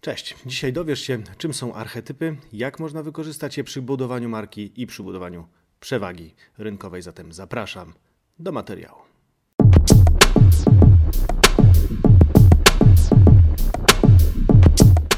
Cześć. 0.00 0.36
Dzisiaj 0.46 0.72
dowiesz 0.72 1.00
się, 1.00 1.18
czym 1.38 1.54
są 1.54 1.74
archetypy, 1.74 2.36
jak 2.52 2.80
można 2.80 3.02
wykorzystać 3.02 3.56
je 3.56 3.64
przy 3.64 3.82
budowaniu 3.82 4.28
marki 4.28 4.72
i 4.76 4.86
przy 4.86 5.02
budowaniu 5.02 5.48
przewagi 5.80 6.34
rynkowej. 6.58 7.02
Zatem 7.02 7.32
zapraszam 7.32 7.92
do 8.38 8.52
materiału. 8.52 8.98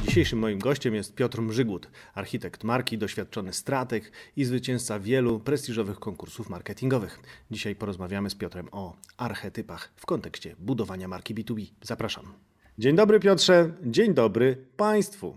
Dzisiejszym 0.07 0.39
moim 0.39 0.59
gościem 0.59 0.95
jest 0.95 1.15
Piotr 1.15 1.43
Mrzygłód, 1.43 1.91
architekt 2.15 2.65
marki, 2.65 2.99
doświadczony 2.99 3.53
strateg 3.53 4.13
i 4.37 4.45
zwycięzca 4.45 5.01
wielu 5.01 5.41
prestiżowych 5.41 5.99
konkursów 5.99 6.51
marketingowych. 6.51 7.21
Dzisiaj 7.51 7.77
porozmawiamy 7.77 8.31
z 8.31 8.35
Piotrem 8.35 8.69
o 8.73 8.97
archetypach 9.17 9.93
w 9.97 10.07
kontekście 10.07 10.57
budowania 10.59 11.09
marki 11.09 11.35
B2B. 11.35 11.67
Zapraszam. 11.83 12.52
Dzień 12.79 12.97
dobry 12.97 13.21
Piotrze, 13.21 13.73
dzień 13.83 14.15
dobry 14.15 14.57
Państwu. 14.77 15.37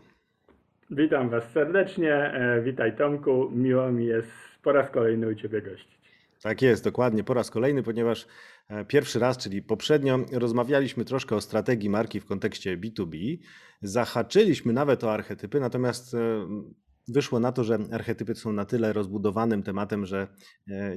Witam 0.92 1.30
Was 1.30 1.52
serdecznie, 1.52 2.14
e, 2.14 2.62
witaj 2.62 2.96
Tomku, 2.98 3.52
miło 3.52 3.92
mi 3.92 4.06
jest 4.06 4.28
po 4.64 4.72
raz 4.72 4.92
kolejny 4.92 5.28
u 5.28 5.36
Ciebie 5.36 5.62
gościć. 5.62 5.98
Tak 6.42 6.62
jest, 6.62 6.84
dokładnie, 6.84 7.24
po 7.24 7.34
raz 7.34 7.52
kolejny, 7.52 7.84
ponieważ 7.84 8.28
e, 8.70 8.86
pierwszy 8.86 9.20
raz, 9.20 9.38
czyli 9.38 9.62
poprzednio, 9.62 10.20
rozmawialiśmy 10.32 11.06
troszkę 11.06 11.36
o 11.36 11.42
strategii 11.42 11.90
marki 11.90 12.20
w 12.20 12.26
kontekście 12.26 12.78
B2B, 12.78 13.38
zahaczyliśmy 13.82 14.74
nawet 14.74 15.04
o 15.04 15.14
archetypy, 15.14 15.60
natomiast 15.60 16.14
e, 16.14 16.18
wyszło 17.08 17.40
na 17.40 17.52
to, 17.52 17.64
że 17.64 17.78
archetypy 17.92 18.36
są 18.36 18.52
na 18.54 18.66
tyle 18.66 18.94
rozbudowanym 18.94 19.64
tematem, 19.64 20.06
że 20.06 20.28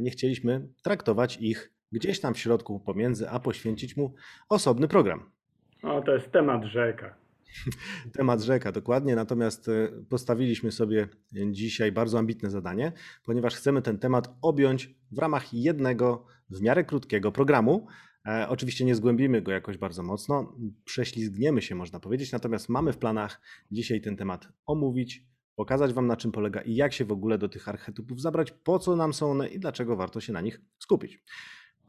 nie 0.01 0.11
chcieliśmy 0.11 0.69
traktować 0.83 1.37
ich 1.41 1.73
gdzieś 1.93 2.21
tam 2.21 2.35
w 2.35 2.39
środku 2.39 2.81
pomiędzy, 2.81 3.29
a 3.31 3.41
poświęcić 3.41 3.97
mu 3.97 4.15
osobny 4.49 4.89
program. 4.89 5.38
O, 5.83 6.03
to 6.03 6.15
jest 6.15 6.33
temat 6.33 6.65
rzeka. 6.65 7.15
Temat 8.19 8.43
rzeka, 8.43 8.73
dokładnie. 8.73 9.17
Natomiast 9.17 9.69
e, 9.69 9.89
postawiliśmy 10.09 10.73
sobie 10.73 11.09
dzisiaj 11.51 11.93
bardzo 11.93 12.19
ambitne 12.19 12.51
zadanie, 12.51 12.93
ponieważ 13.25 13.55
chcemy 13.55 13.83
ten 13.83 13.99
temat 13.99 14.29
objąć 14.43 14.95
w 15.11 15.19
ramach 15.19 15.55
jednego 15.55 16.27
w 16.51 16.61
miarę 16.61 16.85
krótkiego 16.85 17.33
programu. 17.33 17.87
E, 18.27 18.49
oczywiście 18.49 18.85
nie 18.85 18.95
zgłębimy 18.95 19.43
go 19.43 19.53
jakoś 19.53 19.79
bardzo 19.79 20.03
mocno, 20.03 20.57
prześlizgniemy 20.85 21.63
się, 21.63 21.75
można 21.75 22.01
powiedzieć, 22.01 22.33
natomiast 22.33 22.69
mamy 22.69 22.93
w 22.93 22.99
planach 22.99 23.41
dzisiaj 23.71 24.01
ten 24.01 24.17
temat 24.17 24.49
omówić, 24.67 25.25
pokazać 25.57 25.93
Wam 25.93 26.07
na 26.07 26.17
czym 26.17 26.33
polega 26.33 26.61
i 26.61 26.75
jak 26.75 26.93
się 26.93 27.05
w 27.05 27.13
ogóle 27.13 27.39
do 27.39 27.49
tych 27.49 27.69
archetypów 27.69 28.21
zabrać, 28.21 28.51
po 28.51 28.79
co 28.79 28.97
nam 28.97 29.13
są 29.13 29.31
one 29.31 29.49
i 29.49 29.59
dlaczego 29.59 29.97
warto 29.97 30.21
się 30.21 30.33
na 30.33 30.41
nich 30.41 30.61
skupić. 30.79 31.25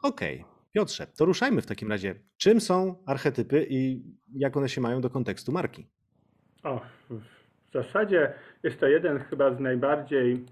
Okej, 0.03 0.41
okay. 0.41 0.58
Piotrze, 0.80 1.08
to 1.17 1.25
ruszajmy 1.25 1.61
w 1.61 1.66
takim 1.66 1.89
razie. 1.89 2.16
Czym 2.38 2.61
są 2.61 2.95
archetypy 3.05 3.67
i 3.69 4.03
jak 4.35 4.58
one 4.58 4.69
się 4.69 4.81
mają 4.81 5.02
do 5.02 5.09
kontekstu 5.09 5.52
marki? 5.52 5.88
O, 6.63 6.81
w 7.09 7.73
zasadzie 7.73 8.33
jest 8.63 8.80
to 8.80 8.88
jeden 8.88 9.19
chyba 9.19 9.55
z 9.55 9.59
najbardziej 9.59 10.45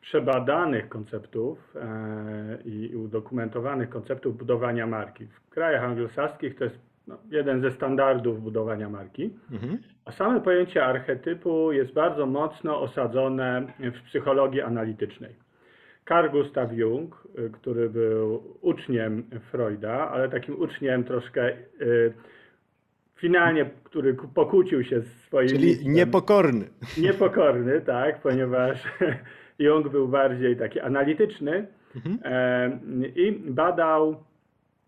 przebadanych 0.00 0.88
konceptów 0.88 1.76
e, 1.76 2.58
i 2.64 2.96
udokumentowanych 2.96 3.88
konceptów 3.88 4.36
budowania 4.36 4.86
marki. 4.86 5.26
W 5.26 5.48
krajach 5.48 5.84
anglosaskich 5.84 6.54
to 6.58 6.64
jest 6.64 6.78
no, 7.06 7.18
jeden 7.30 7.60
ze 7.60 7.70
standardów 7.70 8.42
budowania 8.42 8.88
marki, 8.88 9.30
mhm. 9.52 9.78
a 10.04 10.12
same 10.12 10.40
pojęcie 10.40 10.84
archetypu 10.84 11.72
jest 11.72 11.92
bardzo 11.92 12.26
mocno 12.26 12.80
osadzone 12.80 13.72
w 13.78 14.02
psychologii 14.02 14.60
analitycznej. 14.60 15.43
Carl 16.08 16.30
Gustav 16.30 16.72
Jung, 16.72 17.28
y, 17.38 17.50
który 17.50 17.90
był 17.90 18.42
uczniem 18.60 19.24
Freuda, 19.50 20.10
ale 20.10 20.28
takim 20.28 20.60
uczniem 20.60 21.04
troszkę 21.04 21.52
y, 21.80 22.12
finalnie, 23.16 23.70
który 23.84 24.16
pokłócił 24.34 24.84
się 24.84 25.00
z 25.00 25.22
swoim. 25.22 25.48
Czyli 25.48 25.88
niepokorny. 25.88 26.64
Niepokorny, 26.98 27.80
tak, 27.80 28.20
ponieważ 28.20 28.82
Jung 29.58 29.88
był 29.88 30.08
bardziej 30.08 30.56
taki 30.56 30.80
analityczny 30.80 31.66
mhm. 31.96 32.18
E, 32.24 32.70
i 33.16 33.32
badał 33.32 34.24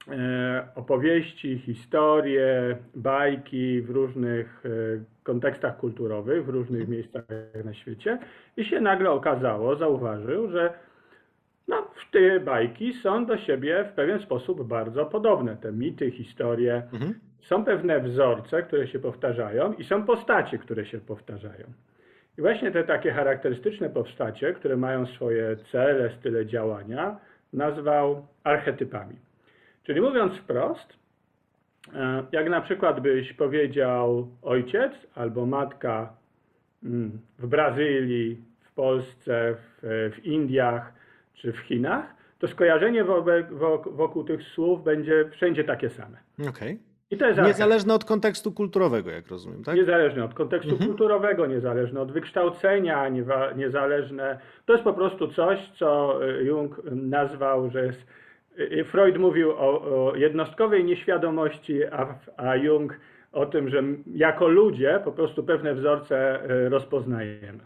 e, 0.08 0.68
opowieści, 0.74 1.58
historie, 1.58 2.76
bajki 2.94 3.82
w 3.82 3.90
różnych 3.90 4.62
e, 4.66 4.68
kontekstach 5.22 5.76
kulturowych, 5.76 6.44
w 6.44 6.48
różnych 6.48 6.80
mhm. 6.80 6.90
miejscach 6.90 7.24
na 7.64 7.74
świecie 7.74 8.18
i 8.56 8.64
się 8.64 8.80
nagle 8.80 9.10
okazało, 9.10 9.76
zauważył, 9.76 10.50
że 10.50 10.72
te 12.16 12.40
bajki 12.40 12.92
są 12.92 13.26
do 13.26 13.38
siebie 13.38 13.84
w 13.84 13.92
pewien 13.92 14.20
sposób 14.20 14.68
bardzo 14.68 15.06
podobne. 15.06 15.56
Te 15.56 15.72
mity, 15.72 16.10
historie. 16.10 16.82
Mhm. 16.92 17.14
Są 17.40 17.64
pewne 17.64 18.00
wzorce, 18.00 18.62
które 18.62 18.86
się 18.86 18.98
powtarzają 18.98 19.72
i 19.72 19.84
są 19.84 20.04
postacie, 20.04 20.58
które 20.58 20.86
się 20.86 20.98
powtarzają. 20.98 21.64
I 22.38 22.40
właśnie 22.40 22.70
te 22.70 22.84
takie 22.84 23.12
charakterystyczne 23.12 23.90
postacie, 23.90 24.52
które 24.52 24.76
mają 24.76 25.06
swoje 25.06 25.56
cele, 25.56 26.10
style 26.10 26.46
działania, 26.46 27.16
nazwał 27.52 28.26
archetypami. 28.44 29.16
Czyli 29.82 30.00
mówiąc 30.00 30.36
wprost, 30.36 30.92
e, 31.94 32.24
jak 32.32 32.48
na 32.48 32.60
przykład 32.60 33.00
byś 33.00 33.32
powiedział 33.32 34.28
ojciec 34.42 34.92
albo 35.14 35.46
matka 35.46 36.12
mm, 36.84 37.18
w 37.38 37.46
Brazylii, 37.46 38.42
w 38.60 38.74
Polsce, 38.74 39.54
w, 39.54 39.78
w 40.14 40.24
Indiach, 40.24 40.96
czy 41.36 41.52
w 41.52 41.58
Chinach, 41.58 42.14
to 42.38 42.48
skojarzenie 42.48 43.04
wokół 43.90 44.24
tych 44.24 44.42
słów 44.42 44.84
będzie 44.84 45.28
wszędzie 45.30 45.64
takie 45.64 45.90
same. 45.90 46.18
Okej. 46.38 46.50
Okay. 46.50 46.96
Niezależne 47.46 47.94
od 47.94 48.04
kontekstu 48.04 48.52
kulturowego, 48.52 49.10
jak 49.10 49.28
rozumiem, 49.28 49.64
tak? 49.64 49.76
Niezależne 49.76 50.24
od 50.24 50.34
kontekstu 50.34 50.70
mhm. 50.70 50.90
kulturowego, 50.90 51.46
niezależne 51.46 52.00
od 52.00 52.12
wykształcenia, 52.12 53.08
niezależne. 53.56 54.38
To 54.64 54.72
jest 54.72 54.84
po 54.84 54.92
prostu 54.92 55.28
coś, 55.28 55.70
co 55.78 56.18
y, 56.28 56.44
Jung 56.44 56.80
nazwał, 56.92 57.70
że 57.70 57.86
jest. 57.86 58.06
Y, 58.58 58.84
Freud 58.84 59.18
mówił 59.18 59.50
o, 59.50 59.82
o 60.08 60.16
jednostkowej 60.16 60.84
nieświadomości, 60.84 61.84
a, 61.84 62.18
a 62.36 62.56
Jung 62.56 63.00
o 63.32 63.46
tym, 63.46 63.68
że 63.68 63.82
jako 64.06 64.48
ludzie 64.48 65.00
po 65.04 65.12
prostu 65.12 65.44
pewne 65.44 65.74
wzorce 65.74 66.40
y, 66.50 66.68
rozpoznajemy. 66.68 67.60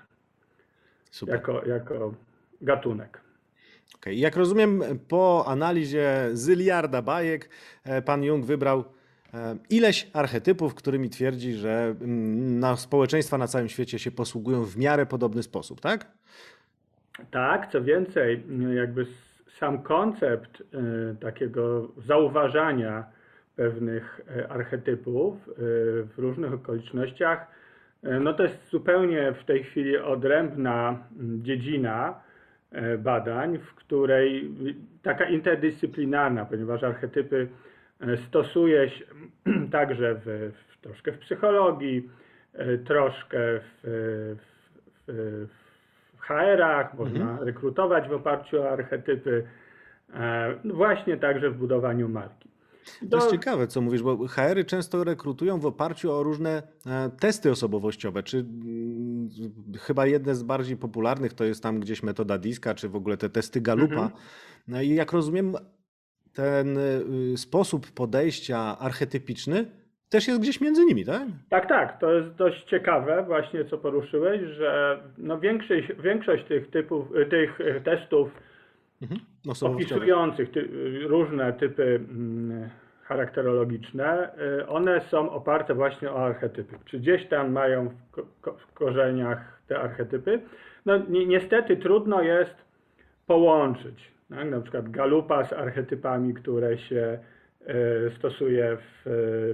Super. 1.10 1.34
Jako, 1.34 1.66
jako 1.66 2.14
gatunek. 2.60 3.20
Okay. 3.96 4.14
Jak 4.14 4.36
rozumiem, 4.36 4.82
po 5.08 5.44
analizie 5.46 6.28
zyliarda 6.32 7.02
bajek, 7.02 7.48
e, 7.84 8.02
pan 8.02 8.24
Jung 8.24 8.44
wybrał 8.44 8.84
e, 9.34 9.56
ileś 9.70 10.10
archetypów, 10.12 10.74
którymi 10.74 11.10
twierdzi, 11.10 11.52
że 11.52 11.94
mm, 12.00 12.58
na 12.58 12.76
społeczeństwa 12.76 13.38
na 13.38 13.46
całym 13.46 13.68
świecie 13.68 13.98
się 13.98 14.10
posługują 14.10 14.64
w 14.64 14.76
miarę 14.76 15.06
podobny 15.06 15.42
sposób, 15.42 15.80
tak? 15.80 16.06
Tak, 17.30 17.72
co 17.72 17.82
więcej, 17.82 18.44
jakby 18.74 19.06
sam 19.58 19.82
koncept 19.82 20.62
e, 20.62 21.14
takiego 21.14 21.88
zauważania 22.06 23.04
pewnych 23.56 24.20
archetypów 24.48 25.34
w 25.56 26.14
różnych 26.16 26.52
okolicznościach, 26.52 27.46
no 28.02 28.34
to 28.34 28.42
jest 28.42 28.70
zupełnie 28.70 29.32
w 29.42 29.44
tej 29.44 29.64
chwili 29.64 29.96
odrębna 29.96 30.98
dziedzina, 31.42 32.20
badań, 32.98 33.58
w 33.58 33.74
której 33.74 34.50
taka 35.02 35.24
interdyscyplinarna, 35.24 36.44
ponieważ 36.44 36.82
archetypy 36.82 37.48
e, 38.00 38.16
stosuje 38.16 38.88
się 38.88 39.04
także 39.72 40.14
w, 40.14 40.52
w 40.54 40.80
troszkę 40.80 41.12
w 41.12 41.18
psychologii, 41.18 42.10
e, 42.54 42.78
troszkę 42.78 43.38
w, 43.60 43.80
w, 44.38 45.46
w 46.16 46.20
HR-ach, 46.20 46.94
można 46.94 47.30
mhm. 47.30 47.46
rekrutować 47.46 48.08
w 48.08 48.12
oparciu 48.12 48.62
o 48.62 48.70
archetypy, 48.70 49.46
właśnie 50.64 51.16
także 51.16 51.50
w 51.50 51.56
budowaniu 51.56 52.08
marki. 52.08 52.49
To 53.10 53.16
jest 53.16 53.30
ciekawe, 53.30 53.66
co 53.66 53.80
mówisz, 53.80 54.02
bo 54.02 54.26
HR-y 54.26 54.64
często 54.64 55.04
rekrutują 55.04 55.58
w 55.58 55.66
oparciu 55.66 56.12
o 56.12 56.22
różne 56.22 56.62
e, 56.86 57.10
testy 57.20 57.50
osobowościowe. 57.50 58.22
Czy 58.22 58.38
mm, 58.38 59.28
chyba 59.78 60.06
jedne 60.06 60.34
z 60.34 60.42
bardziej 60.42 60.76
popularnych 60.76 61.32
to 61.32 61.44
jest 61.44 61.62
tam 61.62 61.80
gdzieś 61.80 62.02
metoda 62.02 62.38
Diska, 62.38 62.74
czy 62.74 62.88
w 62.88 62.96
ogóle 62.96 63.16
te 63.16 63.28
testy 63.28 63.60
Galupa. 63.60 63.94
Mhm. 63.94 64.10
No 64.68 64.82
i 64.82 64.88
jak 64.88 65.12
rozumiem, 65.12 65.54
ten 66.34 66.78
y, 66.78 67.36
sposób 67.36 67.90
podejścia 67.90 68.78
archetypiczny 68.78 69.66
też 70.10 70.28
jest 70.28 70.40
gdzieś 70.40 70.60
między 70.60 70.84
nimi, 70.84 71.04
tak? 71.04 71.28
Tak, 71.50 71.68
tak. 71.68 72.00
To 72.00 72.12
jest 72.12 72.36
dość 72.36 72.64
ciekawe 72.64 73.24
właśnie, 73.26 73.64
co 73.64 73.78
poruszyłeś, 73.78 74.40
że 74.40 75.02
no 75.18 75.40
większość, 75.40 75.88
większość 76.02 76.44
tych 76.48 76.70
typów, 76.70 77.08
tych 77.30 77.58
testów 77.84 78.30
mhm. 79.02 79.20
Opisujących 79.62 80.50
ty, 80.50 80.68
różne 81.08 81.52
typy 81.52 82.00
mm, 82.10 82.68
charakterologiczne, 83.02 84.30
y, 84.60 84.66
one 84.66 85.00
są 85.00 85.30
oparte 85.30 85.74
właśnie 85.74 86.12
o 86.12 86.26
archetypy. 86.26 86.76
Czy 86.84 86.98
gdzieś 86.98 87.26
tam 87.26 87.52
mają 87.52 87.88
w, 87.88 88.40
ko 88.40 88.52
w 88.52 88.72
korzeniach 88.72 89.60
te 89.68 89.80
archetypy? 89.80 90.40
No 90.86 90.98
ni 90.98 91.26
niestety 91.26 91.76
trudno 91.76 92.22
jest 92.22 92.54
połączyć. 93.26 94.10
Tak? 94.28 94.50
Na 94.50 94.60
przykład 94.60 94.90
galupa 94.90 95.44
z 95.44 95.52
archetypami, 95.52 96.34
które 96.34 96.78
się 96.78 97.18
y, 98.08 98.12
stosuje 98.18 98.76
w, 98.76 99.02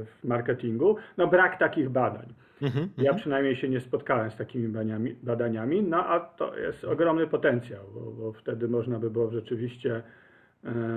w 0.07 0.29
marketingu. 0.29 0.97
No 1.17 1.27
brak 1.27 1.59
takich 1.59 1.91
badań. 1.91 2.35
Mhm, 2.63 2.89
Ja 2.97 3.03
mhm. 3.03 3.17
przynajmniej 3.17 3.57
się 3.57 3.69
nie 3.69 3.81
spotkałem 3.81 4.31
z 4.31 4.37
takimi 4.37 4.69
badaniami, 4.69 5.17
badaniami 5.23 5.83
no 5.83 6.07
a 6.07 6.21
to 6.21 6.59
jest 6.59 6.85
ogromny 6.85 7.27
potencjał, 7.27 7.85
bo, 7.95 8.01
bo 8.01 8.33
wtedy 8.33 8.69
można 8.69 8.99
by 8.99 9.11
było 9.11 9.31
rzeczywiście 9.31 10.03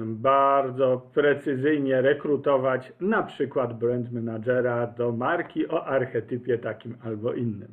bardzo 0.06 1.10
precyzyjnie 1.14 2.02
rekrutować 2.02 2.94
na 3.00 3.24
przykład 3.24 3.80
brand 3.80 4.12
managera 4.12 4.88
do 4.88 5.12
marki 5.12 5.68
o 5.68 5.86
archetypie 5.86 6.58
takim 6.58 6.98
albo 7.04 7.34
innym. 7.34 7.68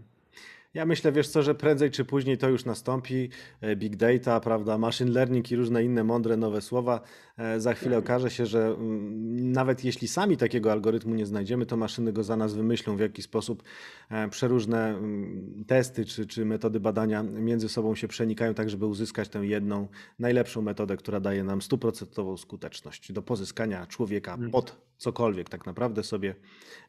Ja 0.74 0.86
myślę, 0.86 1.12
wiesz 1.12 1.28
co, 1.28 1.42
że 1.42 1.54
prędzej 1.54 1.90
czy 1.90 2.04
później 2.04 2.38
to 2.38 2.48
już 2.48 2.64
nastąpi. 2.64 3.28
E, 3.60 3.76
Big 3.76 3.96
data, 3.96 4.40
prawda, 4.40 4.78
machine 4.78 5.10
learning 5.10 5.52
i 5.52 5.56
różne 5.56 5.84
inne 5.84 6.04
mądre 6.04 6.36
nowe 6.36 6.60
słowa. 6.60 7.00
E, 7.36 7.60
Za 7.60 7.74
chwilę 7.74 7.98
okaże 7.98 8.30
się, 8.30 8.46
że 8.46 8.66
mm, 8.66 9.52
nawet 9.52 9.84
jeśli 9.84 10.08
sami 10.08 10.36
takiego 10.36 10.72
algorytmu 10.72 11.14
nie 11.14 11.26
znajdziemy, 11.26 11.66
to 11.66 11.76
maszyny 11.76 12.12
go 12.12 12.24
za 12.24 12.36
nas 12.36 12.54
wymyślą, 12.54 12.96
w 12.96 13.00
jaki 13.00 13.22
sposób 13.22 13.62
e, 14.10 14.28
przeróżne 14.28 14.88
mm, 14.88 15.64
testy 15.66 16.04
czy, 16.04 16.26
czy 16.26 16.44
metody 16.44 16.80
badania 16.80 17.22
między 17.22 17.68
sobą 17.68 17.94
się 17.94 18.08
przenikają, 18.08 18.54
tak 18.54 18.70
żeby 18.70 18.86
uzyskać 18.86 19.28
tę 19.28 19.38
jedną, 19.38 19.88
najlepszą 20.18 20.62
metodę, 20.62 20.96
która 20.96 21.20
daje 21.20 21.44
nam 21.44 21.62
stuprocentową 21.62 22.36
skuteczność 22.36 23.12
do 23.12 23.22
pozyskania 23.22 23.86
człowieka 23.86 24.38
pod 24.52 24.86
cokolwiek 24.98 25.48
tak 25.48 25.66
naprawdę 25.66 26.02
sobie 26.02 26.34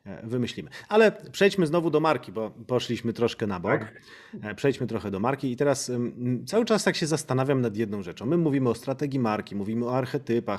e, 0.06 0.28
wymyślimy. 0.28 0.70
Ale 0.90 1.12
przejdźmy 1.32 1.68
znowu 1.68 1.90
do 1.90 2.00
marki, 2.00 2.32
bo 2.32 2.50
poszliśmy 2.68 3.14
troszkę 3.14 3.48
na 3.48 3.60
bok. 3.60 3.82
E, 4.42 4.56
Przejdźmy 4.56 4.88
trochę 4.88 5.12
do 5.12 5.20
marki 5.20 5.52
i 5.52 5.56
teraz 5.56 5.90
ym, 5.90 6.44
cały 6.46 6.66
czas 6.66 6.84
tak 6.84 6.96
się 6.96 7.08
zastanawiam 7.08 7.62
nad 7.62 7.78
jedną 7.78 8.04
rzeczą. 8.04 8.26
My 8.26 8.38
mówimy 8.38 8.70
o 8.70 8.76
strategii 8.76 9.20
marki, 9.20 9.56
mówimy 9.56 9.86
o 9.86 9.98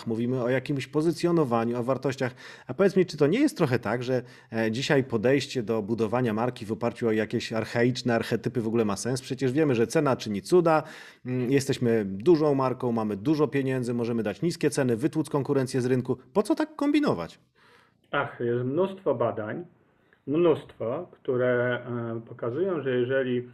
mówimy 0.06 0.42
o 0.42 0.48
jakimś 0.48 0.86
pozycjonowaniu, 0.86 1.78
o 1.78 1.82
wartościach. 1.82 2.34
A 2.66 2.74
powiedz 2.74 2.96
mi, 2.96 3.06
czy 3.06 3.16
to 3.16 3.26
nie 3.26 3.40
jest 3.40 3.56
trochę 3.56 3.78
tak, 3.78 4.02
że 4.02 4.22
e, 4.52 4.70
dzisiaj 4.70 5.04
podejście 5.04 5.62
do 5.62 5.82
budowania 5.82 6.34
marki 6.34 6.66
w 6.66 6.72
oparciu 6.72 7.08
o 7.08 7.12
jakieś 7.12 7.52
archaiczne 7.52 8.14
archetypy 8.14 8.60
w 8.60 8.66
ogóle 8.66 8.84
ma 8.84 8.96
sens? 8.96 9.20
Przecież 9.20 9.52
wiemy, 9.52 9.74
że 9.74 9.86
cena 9.86 10.16
czyni 10.16 10.42
cuda, 10.42 10.82
mm, 11.26 11.50
jesteśmy 11.50 12.04
dużą 12.04 12.54
marką, 12.54 12.92
mamy 12.92 13.16
dużo 13.16 13.48
pieniędzy, 13.48 13.94
możemy 13.94 14.22
dać 14.22 14.42
niskie 14.42 14.70
ceny, 14.70 14.96
wytłuc 14.96 15.30
konkurencję 15.30 15.80
z 15.80 15.86
rynku. 15.86 16.18
Po 16.32 16.42
co 16.42 16.54
tak 16.54 16.76
kombinować? 16.76 17.38
Ach, 18.10 18.40
jest 18.40 18.64
mnóstwo 18.64 19.14
badań, 19.14 19.64
mnóstwo, 20.26 21.08
które 21.12 21.82
e, 21.86 22.20
pokazują, 22.28 22.82
że 22.82 22.90
jeżeli 22.90 23.48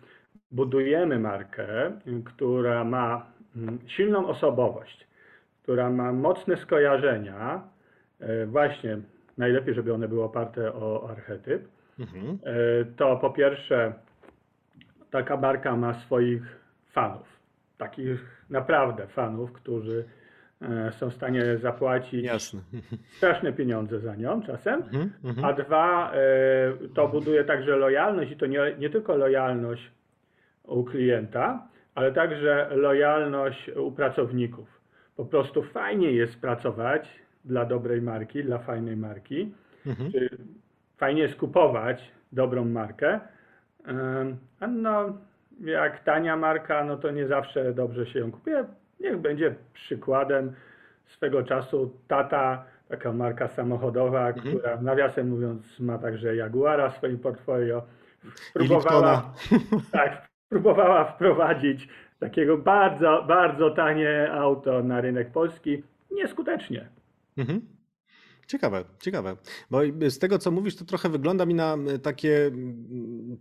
budujemy 0.51 1.19
markę, 1.19 1.93
która 2.25 2.85
ma 2.85 3.27
mm, 3.57 3.79
silną 3.87 4.27
osobowość, 4.27 5.07
która 5.65 5.91
ma 5.91 6.13
mocne 6.13 6.57
skojarzenia, 6.57 7.63
e, 8.21 8.47
właśnie 8.47 8.99
najlepiej, 9.39 9.75
żeby 9.75 9.95
one 9.95 10.09
były 10.09 10.23
oparte 10.25 10.75
o 10.75 11.09
archetyp, 11.11 11.69
Mhm. 11.99 12.39
e, 12.45 12.85
to 12.97 13.17
po 13.17 13.31
pierwsze 13.31 13.93
taka 15.11 15.37
marka 15.37 15.77
ma 15.77 15.95
swoich 15.95 16.43
fanów, 16.93 17.27
takich 17.79 18.45
naprawdę 18.51 19.07
fanów, 19.07 19.53
którzy 19.53 20.05
e, 20.63 20.93
są 20.93 21.11
w 21.11 21.15
stanie 21.15 21.57
zapłacić 21.59 22.25
Jasne. 22.25 22.61
straszne 23.17 23.53
pieniądze 23.53 24.01
za 24.01 24.15
nią 24.17 24.43
czasem, 24.43 24.83
Mhm, 24.83 25.11
mhm. 25.25 25.45
a 25.45 25.53
dwa, 25.53 26.13
to 26.95 27.09
buduje 27.09 27.45
także 27.45 27.77
lojalność 27.77 28.31
i 28.33 28.37
to 28.37 28.47
nie, 28.47 28.75
nie 28.79 28.91
tylko 28.91 29.17
lojalność 29.17 29.91
u 30.65 30.85
klienta, 30.85 31.69
ale 31.95 32.13
także 32.13 32.69
lojalność 32.75 33.69
u 33.77 33.93
pracowników. 33.93 34.84
Po 35.17 35.25
prostu 35.25 35.63
fajnie 35.63 36.13
jest 36.13 36.41
pracować 36.41 37.09
dla 37.45 37.65
dobrej 37.65 38.03
marki, 38.03 38.45
dla 38.45 38.59
fajnej 38.59 38.97
marki, 38.97 39.53
Mhm. 39.87 40.13
czy 40.13 40.29
fajnie 40.97 41.23
jest 41.23 41.37
kupować 41.37 42.11
dobrą 42.33 42.65
markę. 42.65 43.21
A 44.61 44.67
no, 44.67 45.19
jak 45.61 46.01
tania 46.05 46.37
marka, 46.37 46.85
no 46.85 46.97
to 46.97 47.11
nie 47.11 47.27
zawsze 47.27 47.75
dobrze 47.75 48.07
się 48.07 48.19
ją 48.19 48.33
kupuje. 48.33 48.65
Niech 49.01 49.19
będzie 49.19 49.55
przykładem 49.73 50.53
swego 51.05 51.43
czasu 51.43 51.97
tata, 52.09 52.65
taka 52.89 53.13
marka 53.13 53.49
samochodowa, 53.49 54.33
która 54.33 54.81
nawiasem 54.81 55.29
mówiąc 55.29 55.81
ma 55.81 55.99
także 55.99 56.37
Jaguara 56.37 56.91
w 56.91 56.97
swoim 56.97 57.19
portfolio. 57.19 57.83
Liptona. 58.57 59.33
tak, 59.93 60.29
próbowała 60.49 61.05
wprowadzić 61.05 61.89
takiego 62.25 62.59
bardzo, 62.59 63.25
bardzo 63.29 63.71
tanie 63.71 64.33
auto 64.33 64.83
na 64.83 65.01
rynek 65.01 65.33
polski. 65.33 65.83
Nieskutecznie. 66.11 66.89
Mhm. 67.37 67.61
Ciekawe, 68.47 68.85
ciekawe. 69.01 69.37
Bo 69.71 69.81
z 70.09 70.19
tego, 70.19 70.39
co 70.39 70.51
mówisz, 70.51 70.77
to 70.77 70.85
trochę 70.85 71.09
wygląda 71.09 71.47
mi 71.47 71.55
na 71.55 71.77
takie 72.03 72.51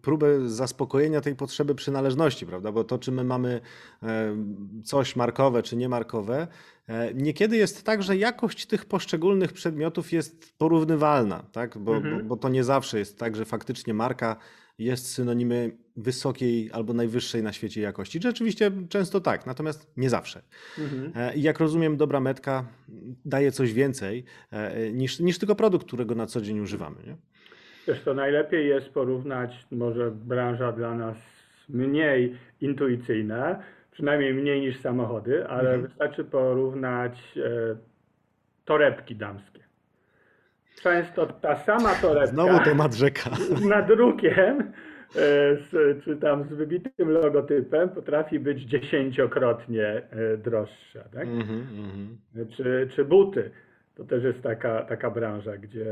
próbę 0.01 0.49
zaspokojenia 0.49 1.21
tej 1.21 1.35
potrzeby 1.35 1.75
przynależności, 1.75 2.45
prawda? 2.45 2.71
Bo 2.71 2.83
to, 2.83 2.97
czy 2.97 3.11
my 3.11 3.23
mamy 3.23 3.61
e, 4.03 4.35
coś 4.83 5.15
markowe, 5.15 5.63
czy 5.63 5.75
niemarkowe, 5.75 6.47
e, 6.87 7.13
niekiedy 7.13 7.57
jest 7.57 7.85
tak, 7.85 8.03
że 8.03 8.17
jakość 8.17 8.65
tych 8.65 8.85
poszczególnych 8.85 9.53
przedmiotów 9.53 10.11
jest 10.11 10.57
porównywalna, 10.57 11.43
tak? 11.51 11.77
Bo, 11.77 11.95
Mhm. 11.95 12.17
bo, 12.17 12.23
bo 12.23 12.37
to 12.37 12.49
nie 12.49 12.63
zawsze 12.63 12.99
jest 12.99 13.19
tak, 13.19 13.35
że 13.35 13.45
faktycznie 13.45 13.93
marka 13.93 14.35
jest 14.79 15.11
synonimy 15.13 15.71
wysokiej 15.95 16.71
albo 16.71 16.93
najwyższej 16.93 17.43
na 17.43 17.53
świecie 17.53 17.81
jakości. 17.81 18.19
Rzeczywiście 18.21 18.71
często 18.89 19.21
tak, 19.21 19.45
natomiast 19.45 19.91
nie 19.97 20.09
zawsze. 20.09 20.41
Mhm. 20.79 21.11
E, 21.15 21.35
jak 21.37 21.59
rozumiem, 21.59 21.97
dobra 21.97 22.19
metka 22.19 22.65
daje 23.25 23.51
coś 23.51 23.73
więcej 23.73 24.23
e, 24.51 24.91
niż, 24.91 25.19
niż 25.19 25.39
tylko 25.39 25.55
produkt, 25.55 25.87
którego 25.87 26.15
na 26.15 26.25
co 26.25 26.41
dzień 26.41 26.59
używamy. 26.59 26.95
Nie? 27.07 27.15
Wiesz, 27.87 28.01
to 28.03 28.13
najlepiej 28.13 28.67
jest 28.69 28.89
porównać, 28.89 29.65
może 29.71 30.11
branża 30.11 30.71
dla 30.71 30.95
nas 30.95 31.17
mniej 31.69 32.35
intuicyjna, 32.61 33.59
przynajmniej 33.91 34.33
mniej 34.33 34.61
niż 34.61 34.79
samochody, 34.81 35.47
ale 35.47 35.69
Mhm. 35.69 35.81
wystarczy 35.87 36.23
porównać 36.23 37.17
e, 37.37 37.75
torebki 38.65 39.15
damskie. 39.15 39.62
Często 40.81 41.25
ta 41.25 41.55
sama 41.55 41.95
torebka 41.95 42.27
Znowu 42.27 42.63
temat 42.63 42.93
rzeka. 42.93 43.29
z 43.55 43.65
nadrukiem, 43.65 44.59
e, 44.59 44.63
z, 45.55 46.03
czy 46.03 46.17
tam 46.17 46.43
z 46.43 46.53
wybitym 46.53 47.09
logotypem 47.09 47.89
potrafi 47.89 48.39
być 48.39 48.61
dziesięciokrotnie 48.61 49.87
e, 49.87 50.37
droższa. 50.37 51.03
Tak? 51.13 51.27
Mhm, 51.27 51.67
mhm. 51.77 52.17
czy, 52.49 52.87
czy 52.91 53.05
buty. 53.05 53.51
To 53.95 54.03
też 54.03 54.23
jest 54.23 54.41
taka, 54.41 54.81
taka 54.81 55.11
branża, 55.11 55.57
gdzie 55.57 55.85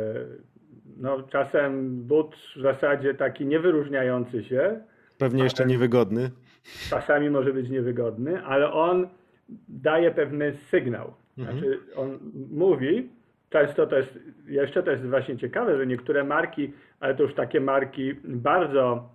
no, 0.98 1.24
czasem 1.24 2.01
but 2.04 2.36
w 2.56 2.62
zasadzie 2.62 3.13
taki 3.13 3.45
niewyróżniający 3.45 4.44
się, 4.44 4.81
Pewnie 5.18 5.44
jeszcze 5.44 5.66
niewygodny. 5.66 6.32
czasami 6.89 7.29
może 7.29 7.53
być 7.53 7.70
niewygodny, 7.70 8.44
ale 8.46 8.72
on 8.72 9.08
daje 9.67 10.12
pewny 10.12 10.53
sygnał. 10.53 11.13
Mhm. 11.38 11.60
Znaczy 11.60 11.79
on 11.96 12.20
mówi, 12.51 13.10
często 13.51 13.88
to 13.88 13.98
jest, 13.98 14.20
jeszcze 14.48 14.84
to 14.84 14.91
jest 14.91 15.05
właśnie 15.05 15.38
ciekawe, 15.38 15.77
że 15.77 15.88
niektóre 15.88 16.24
marki, 16.24 16.74
ale 17.00 17.15
to 17.15 17.24
już 17.24 17.34
takie 17.34 17.60
marki 17.60 18.13
bardzo 18.24 19.10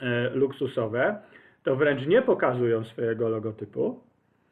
e, 0.00 0.30
luksusowe, 0.30 1.16
to 1.62 1.76
wręcz 1.76 2.06
nie 2.06 2.22
pokazują 2.22 2.84
swojego 2.84 3.28
logotypu, 3.28 4.00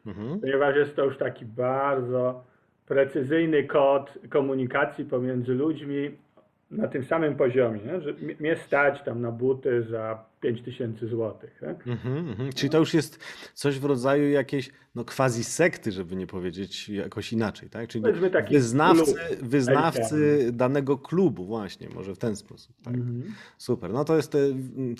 Mhm. 0.06 0.40
ponieważ 0.40 0.76
jest 0.76 0.96
to 0.96 1.04
już 1.04 1.18
taki 1.18 1.44
bardzo 1.44 2.44
precyzyjny 2.86 3.64
kod 3.64 4.18
komunikacji 4.30 5.04
pomiędzy 5.04 5.54
ludźmi 5.54 6.10
na 6.72 6.88
tym 6.88 7.04
samym 7.04 7.36
poziomie, 7.36 7.80
nie? 7.80 8.00
że 8.00 8.14
mnie 8.40 8.56
stać 8.66 9.02
tam 9.04 9.20
na 9.20 9.32
buty 9.32 9.86
za 9.90 10.24
5000 10.40 11.06
zł. 11.06 11.34
Tak? 11.60 11.88
Mhm, 11.88 12.28
mhm. 12.28 12.52
Czyli 12.52 12.70
to 12.70 12.78
już 12.78 12.94
jest 12.94 13.18
coś 13.54 13.78
w 13.78 13.84
rodzaju 13.84 14.30
jakiejś 14.30 14.70
no, 14.94 15.04
quasi 15.04 15.44
sekty, 15.44 15.92
żeby 15.92 16.16
nie 16.16 16.26
powiedzieć 16.26 16.88
jakoś 16.88 17.32
inaczej, 17.32 17.70
tak? 17.70 17.88
Czyli 17.88 18.04
wyznawcy, 18.50 19.14
klub 19.14 19.48
wyznawcy 19.48 20.50
danego 20.52 20.98
klubu, 20.98 21.44
właśnie, 21.44 21.88
może 21.94 22.14
w 22.14 22.18
ten 22.18 22.36
sposób. 22.36 22.76
Tak. 22.84 22.94
Mhm. 22.94 23.34
Super. 23.58 23.92
No 23.92 24.04
to 24.04 24.16
jest 24.16 24.34
mm, 24.34 24.94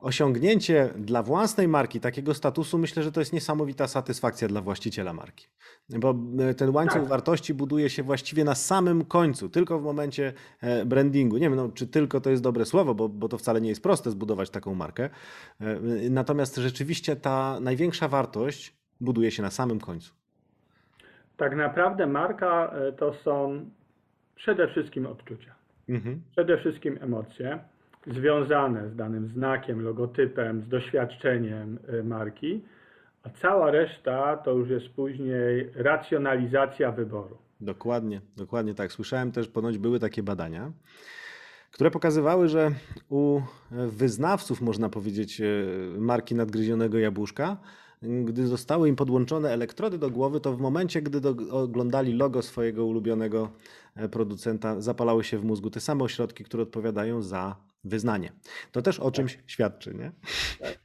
osiągnięcie 0.00 0.88
dla 0.96 1.22
własnej 1.22 1.68
marki 1.68 2.00
takiego 2.00 2.34
statusu, 2.34 2.78
myślę, 2.78 3.02
że 3.02 3.12
to 3.12 3.20
jest 3.20 3.32
niesamowita 3.32 3.86
satysfakcja 3.86 4.48
dla 4.48 4.60
właściciela 4.60 5.12
marki. 5.12 5.46
Bo 5.90 6.14
e, 6.50 6.54
ten 6.54 6.70
łańcuch 6.70 7.00
Tak. 7.00 7.08
wartości 7.08 7.54
buduje 7.54 7.90
się 7.90 8.02
właściwie 8.02 8.44
na 8.44 8.54
samym 8.54 9.04
końcu, 9.04 9.48
tylko 9.48 9.78
w 9.78 9.82
momencie 9.82 10.32
e, 10.60 10.84
brandingu. 10.84 11.36
Nie 11.36 11.48
wiem, 11.48 11.56
no, 11.56 11.68
czy 11.68 11.86
tylko 11.86 12.20
to 12.20 12.30
jest 12.30 12.42
dobre 12.42 12.64
słowo, 12.64 12.94
bo, 12.94 13.08
bo 13.08 13.28
to 13.28 13.38
wcale 13.38 13.60
nie 13.60 13.68
jest 13.68 13.82
proste 13.82 14.10
zbudować 14.10 14.50
taką 14.50 14.74
markę. 14.74 15.04
E, 15.60 15.80
Natomiast 16.10 16.56
rzeczywiście 16.56 17.16
ta 17.16 17.60
największa 17.60 18.08
wartość 18.08 18.76
buduje 19.00 19.30
się 19.30 19.42
na 19.42 19.50
samym 19.50 19.80
końcu. 19.80 20.12
Tak 21.36 21.56
naprawdę 21.56 22.06
marka 22.06 22.74
to 22.98 23.14
są 23.24 23.64
przede 24.34 24.68
wszystkim 24.68 25.06
odczucia, 25.06 25.54
Mhm. 25.88 26.22
przede 26.32 26.58
wszystkim 26.58 26.98
emocje 27.00 27.58
związane 28.08 28.90
z 28.90 28.96
danym 28.96 29.28
znakiem, 29.28 29.82
logotypem, 29.82 30.62
z 30.62 30.68
doświadczeniem 30.68 31.78
e, 31.88 32.02
marki, 32.02 32.62
a 33.22 33.30
cała 33.30 33.70
reszta 33.70 34.36
to 34.36 34.52
już 34.52 34.68
jest 34.68 34.88
później 34.88 35.70
racjonalizacja 35.74 36.92
wyboru. 36.92 37.36
Dokładnie, 37.60 38.20
dokładnie 38.36 38.74
tak. 38.74 38.92
Słyszałem 38.92 39.32
też, 39.32 39.48
ponoć 39.48 39.78
były 39.78 40.00
takie 40.00 40.22
badania, 40.22 40.72
które 41.70 41.90
pokazywały, 41.90 42.48
że 42.48 42.70
u 43.08 43.40
wyznawców, 43.70 44.60
można 44.60 44.88
powiedzieć, 44.88 45.42
marki 45.98 46.34
nadgryzionego 46.34 46.98
jabłuszka, 46.98 47.56
gdy 48.02 48.46
zostały 48.46 48.88
im 48.88 48.96
podłączone 48.96 49.50
elektrody 49.50 49.98
do 49.98 50.10
głowy, 50.10 50.40
to 50.40 50.52
w 50.52 50.60
momencie, 50.60 51.02
gdy 51.02 51.20
do, 51.20 51.34
oglądali 51.50 52.12
logo 52.12 52.42
swojego 52.42 52.86
ulubionego 52.86 53.48
e, 53.96 54.08
producenta, 54.08 54.80
zapalały 54.80 55.24
się 55.24 55.38
w 55.38 55.44
mózgu 55.44 55.70
te 55.70 55.80
same 55.80 56.04
ośrodki, 56.04 56.44
które 56.44 56.62
odpowiadają 56.62 57.22
za 57.22 57.56
wyznanie. 57.84 58.32
To 58.72 58.82
też 58.82 59.00
o 59.00 59.10
czymś 59.10 59.36
tak. 59.36 59.50
świadczy, 59.50 59.94
nie? 59.94 60.12
Tak, 60.60 60.78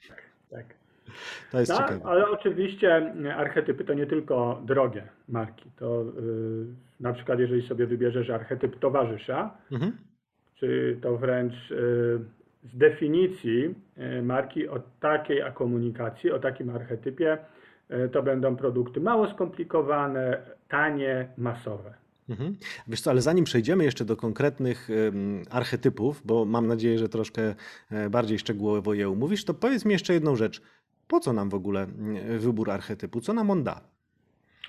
tak. 0.50 0.66
To 1.52 1.60
jest 1.60 1.72
no, 1.72 1.78
ciekawe. 1.78 2.06
Ale 2.06 2.30
oczywiście 2.30 3.14
archetypy 3.36 3.84
to 3.84 3.94
nie 3.94 4.06
tylko 4.06 4.62
drogie 4.66 5.10
marki. 5.30 5.72
To 5.76 6.04
yy, 6.04 6.66
na 7.00 7.14
przykład, 7.14 7.40
jeżeli 7.40 7.68
sobie 7.68 7.88
wybierzesz 7.88 8.30
archetyp 8.30 8.80
towarzysza, 8.80 9.58
mhm. 9.72 9.98
czy 10.56 11.00
to 11.02 11.18
wręcz 11.18 11.70
yy, 11.70 12.26
z 12.64 12.78
definicji 12.78 13.76
e, 13.98 14.22
marki 14.22 14.68
o 14.68 14.80
takiej 15.00 15.44
komunikacji, 15.54 16.32
o 16.32 16.40
takim 16.40 16.70
archetypie, 16.70 17.38
e, 17.90 18.10
to 18.10 18.24
będą 18.24 18.56
produkty 18.56 19.02
mało 19.02 19.30
skomplikowane, 19.30 20.42
tanie, 20.68 21.28
masowe. 21.38 21.94
Mhm. 22.30 22.56
Wiesz 22.88 23.02
co, 23.02 23.12
ale 23.12 23.22
zanim 23.22 23.46
przejdziemy 23.46 23.84
jeszcze 23.84 24.06
do 24.06 24.18
konkretnych 24.18 24.90
archetypów, 25.50 26.22
bo 26.26 26.46
mam 26.46 26.68
nadzieję, 26.68 27.00
że 27.00 27.10
troszkę 27.10 27.56
e, 27.92 28.10
bardziej 28.10 28.40
szczegółowo 28.40 28.94
je 28.94 29.10
umówisz, 29.10 29.46
to 29.46 29.54
powiedz 29.54 29.86
mi 29.86 29.92
jeszcze 29.92 30.14
jedną 30.14 30.36
rzecz. 30.36 30.62
Po 31.08 31.20
co 31.20 31.34
nam 31.34 31.50
w 31.50 31.54
ogóle 31.54 31.88
wybór 32.38 32.72
archetypu? 32.72 33.22
Co 33.22 33.34
nam 33.34 33.52
on 33.52 33.64
da? 33.64 33.82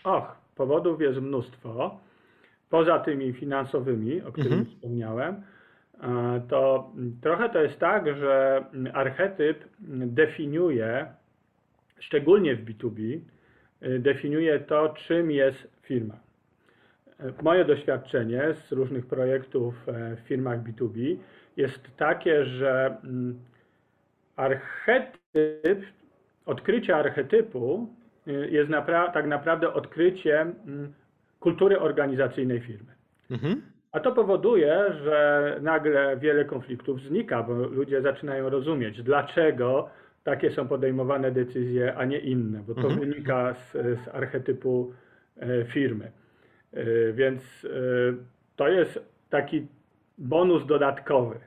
Och, 0.04 0.36
powodów 0.54 1.00
jest 1.00 1.20
mnóstwo. 1.20 2.00
Poza 2.70 2.98
tymi 2.98 3.32
finansowymi, 3.32 4.22
o 4.22 4.32
których 4.32 4.52
mhm. 4.52 4.66
wspomniałem, 4.66 5.42
to 6.48 6.90
trochę 7.22 7.48
to 7.50 7.62
jest 7.62 7.78
tak, 7.78 8.16
że 8.16 8.64
archetyp 8.92 9.64
definiuje, 10.06 11.06
szczególnie 11.98 12.56
w 12.56 12.64
B2B, 12.64 13.20
definiuje 13.98 14.60
to, 14.60 14.88
czym 14.88 15.30
jest 15.30 15.58
firma. 15.82 16.23
Moje 17.42 17.64
doświadczenie 17.64 18.42
z 18.68 18.72
różnych 18.72 19.06
projektów 19.06 19.74
w 19.86 20.28
firmach 20.28 20.62
B2B 20.62 21.16
jest 21.56 21.96
takie, 21.96 22.44
że 22.44 22.96
mm, 23.04 23.38
archetyp, 24.36 25.84
odkrycie 26.46 26.96
archetypu 26.96 27.88
jest 28.26 28.70
napra 28.70 29.08
tak 29.08 29.26
naprawdę 29.26 29.72
odkryciem 29.72 30.54
mm, 30.66 30.92
kultury 31.40 31.80
organizacyjnej 31.80 32.60
firmy. 32.60 32.92
Mhm. 33.30 33.62
A 33.92 34.00
to 34.00 34.12
powoduje, 34.12 34.84
że 35.04 35.58
nagle 35.62 36.16
wiele 36.16 36.44
konfliktów 36.44 37.00
znika, 37.00 37.42
bo 37.42 37.54
ludzie 37.54 38.02
zaczynają 38.02 38.50
rozumieć, 38.50 39.02
dlaczego 39.02 39.88
takie 40.24 40.50
są 40.50 40.68
podejmowane 40.68 41.30
decyzje, 41.30 41.94
a 41.94 42.04
nie 42.04 42.18
inne, 42.18 42.62
bo 42.66 42.74
to 42.74 42.80
mhm. 42.80 43.00
wynika 43.00 43.54
z, 43.54 43.72
z 43.72 44.08
archetypu 44.14 44.92
e, 45.36 45.64
firmy. 45.64 46.10
E, 46.74 47.12
więc 47.12 47.42
e, 47.64 47.68
to 48.56 48.68
jest 48.68 49.00
taki 49.30 49.66
bonus 50.18 50.66
dodatkowy. 50.66 51.40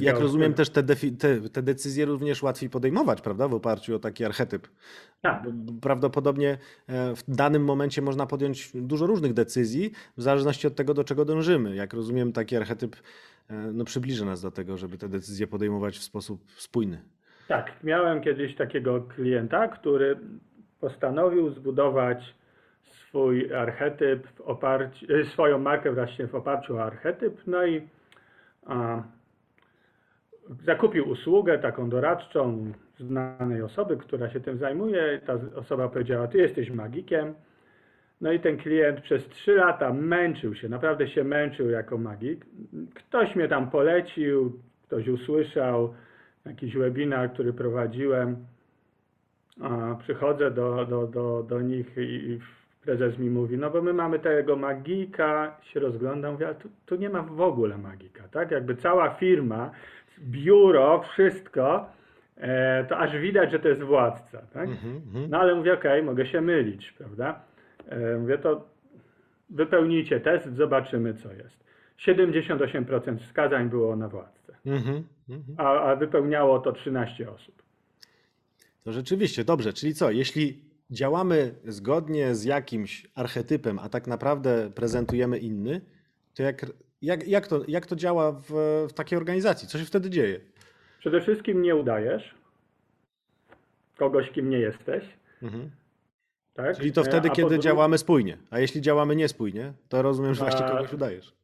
Jak 0.00 0.20
rozumiem, 0.20 0.54
też 0.54 0.70
te, 0.70 0.82
te, 0.82 0.96
te, 1.52 1.62
decyzje 1.62 2.04
również 2.04 2.42
łatwiej 2.42 2.70
podejmować, 2.70 3.20
prawda, 3.20 3.48
w 3.48 3.54
oparciu 3.54 3.96
o 3.96 3.98
taki 3.98 4.24
archetyp. 4.24 4.68
Tak. 5.20 5.42
Prawdopodobnie 5.80 6.58
e, 6.86 7.14
w 7.16 7.22
danym 7.28 7.64
momencie 7.64 8.02
można 8.02 8.26
podjąć 8.26 8.70
dużo 8.74 9.06
różnych 9.06 9.32
decyzji, 9.32 9.92
w 10.16 10.22
zależności 10.22 10.66
od 10.66 10.74
tego, 10.74 10.94
do 10.94 11.04
czego 11.04 11.24
dążymy. 11.24 11.74
Jak 11.76 11.94
rozumiem, 11.94 12.32
taki 12.32 12.56
archetyp 12.56 12.96
no, 13.72 13.84
przybliży 13.84 14.24
nas 14.24 14.42
do 14.42 14.50
tego, 14.50 14.76
żeby 14.76 14.98
te 14.98 15.08
decyzje 15.08 15.46
podejmować 15.46 15.98
w 15.98 16.02
sposób 16.02 16.40
spójny. 16.56 17.02
Tak, 17.48 17.72
miałem 17.84 18.20
kiedyś 18.20 18.56
takiego 18.56 19.00
klienta, 19.00 19.68
który 19.68 20.16
postanowił 20.80 21.50
zbudować 21.50 22.34
swój 23.10 23.54
archetyp 23.54 24.26
w 24.28 24.40
oparciu, 24.40 25.06
e, 25.14 25.24
swoją 25.24 25.58
markę 25.58 25.92
właśnie 25.92 26.26
w 26.26 26.34
oparciu 26.34 26.76
o 26.76 26.84
archetyp, 26.84 27.40
no 27.46 27.66
i 27.66 27.88
a, 28.66 29.02
zakupił 30.64 31.08
usługę 31.08 31.58
taką 31.58 31.90
doradczą 31.90 32.72
znanej 33.00 33.62
osoby, 33.62 33.96
która 33.96 34.30
się 34.30 34.40
tym 34.40 34.58
zajmuje. 34.58 35.20
Ta 35.26 35.34
osoba 35.56 35.88
powiedziała, 35.88 36.28
ty 36.28 36.38
jesteś 36.38 36.70
magikiem. 36.70 37.34
No 38.20 38.32
i 38.32 38.40
ten 38.40 38.56
klient 38.56 39.00
przez 39.00 39.28
trzy 39.28 39.54
lata 39.54 39.92
męczył 39.92 40.54
się, 40.54 40.68
naprawdę 40.68 41.08
się 41.08 41.24
męczył 41.24 41.70
jako 41.70 41.98
magik. 41.98 42.46
Ktoś 42.94 43.36
mnie 43.36 43.48
tam 43.48 43.70
polecił, 43.70 44.60
ktoś 44.82 45.08
usłyszał, 45.08 45.94
jakiś 46.46 46.76
webinar, 46.76 47.32
który 47.32 47.52
prowadziłem. 47.52 48.36
A 49.60 49.94
przychodzę 49.94 50.50
do, 50.50 50.84
do, 50.84 51.06
do, 51.06 51.42
do 51.42 51.60
nich 51.60 51.96
i 51.96 52.38
prezes 52.80 53.18
mi 53.18 53.30
mówi, 53.30 53.58
no 53.58 53.70
bo 53.70 53.82
my 53.82 53.92
mamy 53.92 54.18
tego 54.18 54.56
magika, 54.56 55.56
się 55.62 55.80
rozglądam, 55.80 56.32
mówię, 56.32 56.46
ale 56.46 56.54
tu, 56.54 56.68
tu 56.86 56.96
nie 56.96 57.10
ma 57.10 57.22
w 57.22 57.40
ogóle 57.40 57.78
magika, 57.78 58.28
tak? 58.28 58.50
Jakby 58.50 58.76
cała 58.76 59.10
firma 59.10 59.70
biuro, 60.20 61.02
wszystko, 61.02 61.90
e, 62.36 62.84
to 62.84 62.98
aż 62.98 63.16
widać, 63.16 63.50
że 63.50 63.58
to 63.58 63.68
jest 63.68 63.82
władca. 63.82 64.42
Tak? 64.52 64.68
Mm 64.68 64.76
-hmm. 64.76 65.28
No 65.28 65.38
ale 65.38 65.54
mówię, 65.54 65.72
okej, 65.72 65.92
okay, 65.92 66.02
mogę 66.02 66.26
się 66.26 66.40
mylić, 66.40 66.92
prawda? 66.92 67.40
E, 67.88 68.16
mówię, 68.16 68.38
to 68.38 68.68
wypełnijcie 69.50 70.20
test, 70.20 70.54
zobaczymy, 70.54 71.14
co 71.14 71.32
jest. 71.32 71.60
78% 71.98 73.18
wskazań 73.18 73.68
było 73.68 73.96
na 73.96 74.08
władcę, 74.08 74.52
-hmm. 75.28 75.54
a, 75.56 75.80
a 75.80 75.96
wypełniało 75.96 76.58
to 76.58 76.72
13 76.72 77.30
osób. 77.30 77.62
To 78.84 78.92
rzeczywiście, 78.92 79.44
dobrze, 79.44 79.72
czyli 79.72 79.94
co, 79.94 80.10
jeśli 80.10 80.69
działamy 80.90 81.54
zgodnie 81.64 82.34
z 82.34 82.44
jakimś 82.44 83.06
archetypem, 83.14 83.78
a 83.78 83.88
tak 83.88 84.06
naprawdę 84.06 84.70
prezentujemy 84.74 85.38
inny, 85.38 85.80
to 86.34 86.42
jak 86.42 86.66
jak, 87.02 87.28
jak, 87.28 87.46
to, 87.46 87.60
jak 87.68 87.86
to 87.86 87.96
działa 87.96 88.32
w, 88.32 88.50
w 88.88 88.92
takiej 88.92 89.18
organizacji? 89.18 89.68
Co 89.68 89.78
się 89.78 89.84
wtedy 89.84 90.10
dzieje? 90.10 90.40
Przede 90.98 91.20
wszystkim 91.20 91.62
nie 91.62 91.76
udajesz 91.76 92.34
kogoś, 94.00 94.30
kim 94.30 94.50
nie 94.50 94.58
jesteś. 94.58 95.04
Mhm. 95.42 95.70
Tak? 96.54 96.76
Czyli 96.76 96.92
to 96.92 97.04
wtedy, 97.04 97.30
kiedy 97.30 97.58
działamy 97.58 97.98
spójnie. 97.98 98.36
A 98.50 98.58
jeśli 98.58 98.80
działamy 98.80 99.16
niespójnie, 99.16 99.72
to 99.88 100.02
rozumiem, 100.02 100.34
że 100.34 100.44
właśnie 100.44 100.66
kogoś 100.66 100.92
udajesz. 100.92 101.34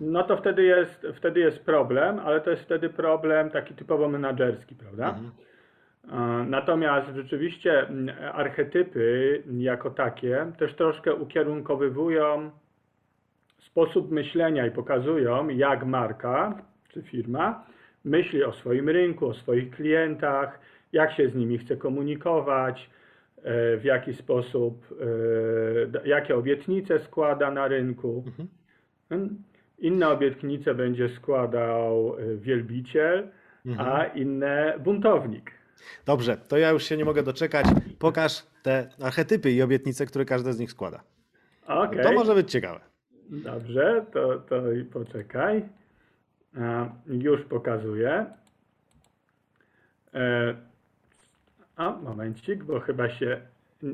No 0.00 0.22
to 0.22 0.36
wtedy 0.36 0.62
jest, 0.62 1.06
wtedy 1.16 1.40
jest 1.40 1.58
problem, 1.58 2.18
ale 2.18 2.40
to 2.40 2.50
jest 2.50 2.62
wtedy 2.62 2.88
problem 2.90 3.50
taki 3.50 3.74
typowo 3.74 4.08
menedżerski, 4.08 4.74
prawda? 4.74 5.08
Mhm. 5.08 5.30
Natomiast 6.46 7.08
rzeczywiście 7.14 7.86
archetypy 8.32 9.42
jako 9.58 9.90
takie 9.90 10.46
też 10.58 10.74
troszkę 10.74 11.14
ukierunkowywują 11.14 12.50
sposób 13.58 14.10
myślenia 14.10 14.66
i 14.66 14.70
pokazują, 14.70 15.48
jak 15.48 15.86
marka 15.86 16.62
czy 16.88 17.02
firma 17.02 17.64
myśli 18.04 18.44
o 18.44 18.52
swoim 18.52 18.88
rynku, 18.88 19.26
o 19.26 19.34
swoich 19.34 19.70
klientach, 19.70 20.60
jak 20.92 21.12
się 21.12 21.28
z 21.28 21.34
nimi 21.34 21.58
chce 21.58 21.76
komunikować, 21.76 22.90
e, 23.42 23.76
w 23.76 23.84
jaki 23.84 24.14
sposób, 24.14 24.94
e, 25.94 26.08
jakie 26.08 26.36
obietnice 26.36 26.98
składa 26.98 27.50
na 27.50 27.68
rynku. 27.68 28.24
Mhm. 29.10 29.42
Inne 29.78 30.08
obietnice 30.08 30.74
będzie 30.74 31.08
składał 31.08 32.16
e, 32.18 32.36
wielbiciel, 32.36 33.28
mhm. 33.66 33.88
a 33.88 34.04
inne 34.04 34.74
buntownik. 34.84 35.63
Dobrze, 36.06 36.36
to 36.36 36.58
ja 36.58 36.70
już 36.70 36.84
się 36.84 36.96
nie 36.96 37.04
mogę 37.04 37.22
doczekać. 37.22 37.66
Pokaż 37.98 38.46
te 38.62 38.88
archetypy 39.02 39.52
i 39.52 39.62
obietnice, 39.62 40.06
które 40.06 40.24
każdy 40.24 40.52
z 40.52 40.58
nich 40.58 40.70
składa. 40.70 41.02
Okay. 41.66 42.02
To 42.02 42.12
może 42.12 42.34
być 42.34 42.50
ciekawe. 42.50 42.80
Dobrze, 43.30 44.06
to, 44.12 44.38
to 44.38 44.62
poczekaj. 44.92 45.68
Już 47.06 47.42
pokazuję. 47.42 48.26
E, 50.14 50.56
a, 51.76 51.90
momencik, 51.90 52.64
bo 52.64 52.80
chyba 52.80 53.10
się 53.10 53.40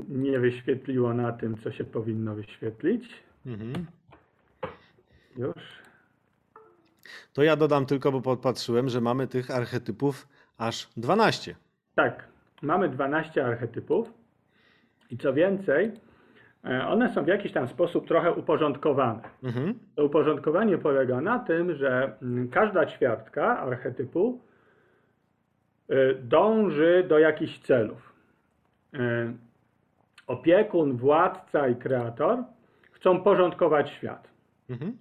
nie 0.09 0.39
wyświetliło 0.39 1.13
na 1.13 1.31
tym, 1.31 1.57
co 1.63 1.71
się 1.71 1.83
powinno 1.83 2.35
wyświetlić. 2.35 3.03
Mhm. 3.45 3.85
Już. 5.37 5.55
To 7.33 7.43
ja 7.43 7.55
dodam 7.55 7.85
tylko, 7.85 8.11
bo 8.11 8.21
podpatrzyłem, 8.21 8.89
że 8.89 9.01
mamy 9.01 9.27
tych 9.27 9.51
archetypów 9.51 10.27
aż 10.57 10.89
12. 10.97 11.55
Tak, 11.95 12.27
mamy 12.61 12.89
12 12.89 13.45
archetypów. 13.45 14.13
I 15.11 15.17
co 15.17 15.33
więcej, 15.33 15.91
E, 16.65 16.87
one 16.87 17.09
są 17.09 17.23
w 17.23 17.27
jakiś 17.27 17.51
tam 17.51 17.67
sposób 17.67 18.07
trochę 18.07 18.33
uporządkowane. 18.33 19.21
Mhm. 19.43 19.79
To 19.95 20.05
uporządkowanie 20.05 20.77
polega 20.77 21.21
na 21.21 21.39
tym, 21.39 21.75
że 21.75 22.17
mm, 22.21 22.49
każda 22.49 22.85
ćwiartka 22.85 23.59
archetypu 23.59 24.41
e, 25.89 26.13
dąży 26.13 27.05
do 27.07 27.19
jakichś 27.19 27.59
celów. 27.59 28.13
E, 28.93 29.33
opiekun, 30.27 30.97
władca 30.97 31.67
i 31.67 31.75
kreator 31.75 32.43
chcą 32.91 33.23
porządkować 33.23 33.89
świat. 33.89 34.31
Mhm. 34.69 34.97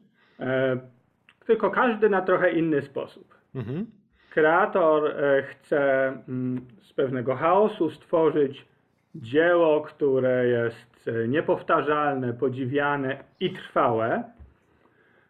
tylko 1.47 1.70
każdy 1.70 2.09
na 2.09 2.23
trochę 2.23 2.50
inny 2.52 2.82
sposób. 2.82 3.35
Mhm. 3.54 3.87
Kreator 4.30 5.06
e, 5.06 5.42
chce 5.42 6.06
mm, 6.28 6.66
z 6.82 6.92
pewnego 6.92 7.34
chaosu 7.34 7.90
stworzyć 7.90 8.66
dzieło, 9.14 9.80
które 9.80 10.46
jest 10.46 11.08
e, 11.08 11.28
niepowtarzalne, 11.28 12.32
podziwiane 12.32 13.25
i 13.40 13.50
trwałe. 13.52 14.22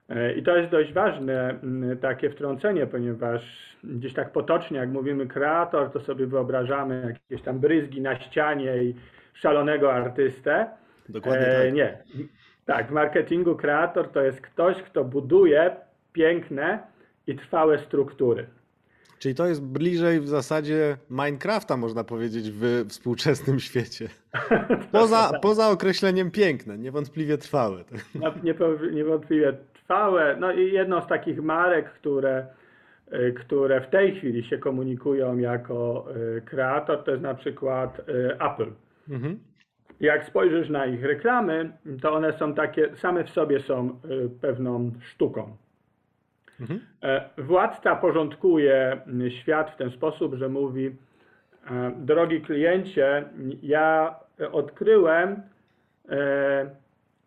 E, 0.08 0.32
I 0.32 0.42
to 0.42 0.56
jest 0.56 0.70
dość 0.70 0.92
ważne 0.92 1.50
mm, 1.50 1.98
takie 1.98 2.30
wtrącenie, 2.30 2.86
ponieważ 2.86 3.76
gdzieś 3.84 4.14
tak 4.14 4.32
potocznie, 4.32 4.78
jak 4.78 4.88
mówimy 4.88 5.26
kreator, 5.26 5.90
to 5.90 6.00
sobie 6.00 6.26
wyobrażamy 6.26 7.16
jakieś 7.30 7.42
tam 7.44 7.58
bryzgi 7.58 8.00
na 8.00 8.16
ścianie 8.16 8.82
i 8.82 8.94
szalonego 9.34 9.92
artystę. 9.92 10.66
Dokładnie 11.08 11.46
E, 11.46 11.64
tak. 11.64 11.74
Nie. 11.74 11.98
Tak, 12.66 12.88
w 12.88 12.90
marketingu 12.90 13.56
kreator 13.56 14.08
to 14.08 14.22
jest 14.22 14.40
ktoś, 14.40 14.82
kto 14.82 15.04
buduje 15.04 15.76
piękne 16.12 16.78
i 17.26 17.34
trwałe 17.34 17.78
struktury. 17.78 18.46
Czyli 19.20 19.34
to 19.34 19.46
jest 19.46 19.62
bliżej 19.62 20.20
w 20.20 20.28
zasadzie 20.28 20.96
Minecrafta, 21.10 21.76
można 21.76 22.04
powiedzieć, 22.04 22.50
w 22.50 22.84
współczesnym 22.88 23.60
świecie. 23.60 24.08
Poza, 24.92 25.30
poza 25.42 25.68
określeniem 25.68 26.30
piękne, 26.30 26.78
niewątpliwie 26.78 27.38
trwałe. 27.38 27.84
No, 28.14 28.34
niewątpliwie 28.92 29.52
trwałe. 29.72 30.36
No 30.40 30.52
i 30.52 30.72
jedną 30.72 31.02
z 31.02 31.06
takich 31.06 31.42
marek, 31.42 31.92
które, 31.92 32.46
y, 33.12 33.32
które 33.32 33.80
w 33.80 33.90
tej 33.90 34.16
chwili 34.16 34.44
się 34.44 34.58
komunikują 34.58 35.38
jako 35.38 36.06
y, 36.38 36.42
kreator, 36.42 37.04
to 37.04 37.10
jest 37.10 37.22
na 37.22 37.34
przykład 37.34 37.98
y, 37.98 38.36
Apple. 38.40 38.72
Mhm. 39.10 39.38
Jak 40.00 40.24
spojrzysz 40.24 40.68
na 40.68 40.86
ich 40.86 41.04
reklamy, 41.04 41.72
to 42.02 42.12
one 42.12 42.38
są 42.38 42.54
takie, 42.54 42.96
same 42.96 43.24
w 43.24 43.30
sobie 43.30 43.60
są 43.60 44.00
pewną 44.40 44.92
sztuką. 45.00 45.56
Mhm. 46.60 46.80
E, 47.02 47.30
Władca 47.38 47.96
porządkuje 47.96 49.00
świat 49.28 49.70
w 49.70 49.76
ten 49.76 49.90
sposób, 49.90 50.34
że 50.34 50.48
mówi: 50.48 50.96
e, 51.70 51.92
Drogi 51.96 52.40
kliencie, 52.40 53.24
ja 53.62 54.14
odkryłem 54.52 55.42
e, 56.08 56.70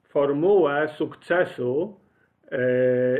formułę 0.03 0.87
sukcesu. 0.87 1.99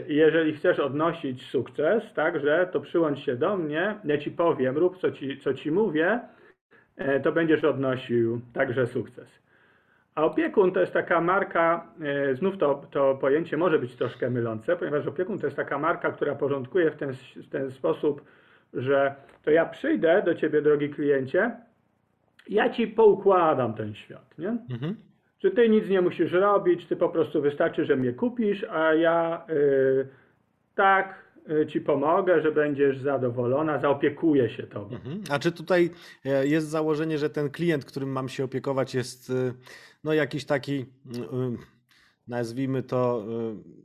Jeżeli 0.08 0.54
chcesz 0.54 0.80
odnosić 0.80 1.50
sukces, 1.50 2.14
także 2.14 2.70
to 2.72 2.80
przyłącz 2.80 3.20
się 3.20 3.36
do 3.36 3.58
mnie, 3.58 3.96
ja 4.04 4.18
ci 4.18 4.32
powiem, 4.32 4.78
rób 4.78 4.98
co 4.98 5.12
ci, 5.12 5.40
co 5.40 5.54
ci 5.54 5.72
mówię, 5.72 6.20
to 7.24 7.32
będziesz 7.32 7.64
odnosił 7.64 8.42
także 8.54 8.88
sukces. 8.88 9.43
A 10.16 10.26
opiekun 10.26 10.72
to 10.72 10.80
jest 10.80 10.94
taka 10.94 11.22
marka, 11.22 11.88
e, 12.02 12.36
znów 12.36 12.58
to, 12.58 12.82
to 12.92 13.16
pojęcie 13.16 13.58
może 13.58 13.80
być 13.80 13.96
troszkę 13.96 14.30
mylące, 14.30 14.76
ponieważ 14.76 15.08
opiekun 15.08 15.40
to 15.40 15.48
jest 15.48 15.58
taka 15.58 15.78
marka, 15.78 16.12
która 16.12 16.36
porządkuje 16.36 16.92
w 16.92 16.96
ten, 16.96 17.14
w 17.36 17.50
ten 17.50 17.72
sposób, 17.72 18.22
że 18.74 19.16
to 19.44 19.52
ja 19.52 19.66
przyjdę 19.66 20.22
do 20.26 20.36
ciebie, 20.36 20.62
drogi 20.62 20.90
kliencie, 20.90 21.52
ja 22.50 22.70
ci 22.70 22.88
poukładam 22.88 23.74
ten 23.74 23.96
świat, 23.96 24.38
nie? 24.38 24.58
Mhm. 24.70 24.96
Że 25.44 25.52
ty 25.52 25.70
nic 25.70 25.90
nie 25.90 26.02
musisz 26.02 26.32
robić, 26.32 26.86
ty 26.86 26.96
po 26.96 27.10
prostu 27.10 27.42
wystarczy, 27.42 27.86
że 27.86 27.96
mnie 27.96 28.14
kupisz, 28.14 28.64
a 28.64 28.94
ja 28.94 29.46
y, 29.50 30.08
tak 30.76 31.16
y, 31.50 31.68
ci 31.68 31.82
pomogę, 31.82 32.42
że 32.42 32.52
będziesz 32.52 32.98
zadowolona, 32.98 33.80
zaopiekuję 33.80 34.50
się 34.50 34.64
tobą. 34.64 34.96
Mhm. 34.96 35.22
A 35.30 35.40
czy 35.40 35.52
tutaj 35.52 35.90
e, 36.26 36.48
jest 36.48 36.68
założenie, 36.68 37.18
że 37.18 37.30
ten 37.30 37.50
klient, 37.50 37.86
którym 37.86 38.10
mam 38.10 38.30
się 38.30 38.44
opiekować, 38.44 38.96
jest 38.96 39.30
e, 39.30 39.54
no 40.04 40.14
jakiś 40.14 40.46
taki, 40.46 40.86
mm, 41.34 41.58
nazwijmy 42.28 42.84
to, 42.84 43.26
e, 43.28 43.84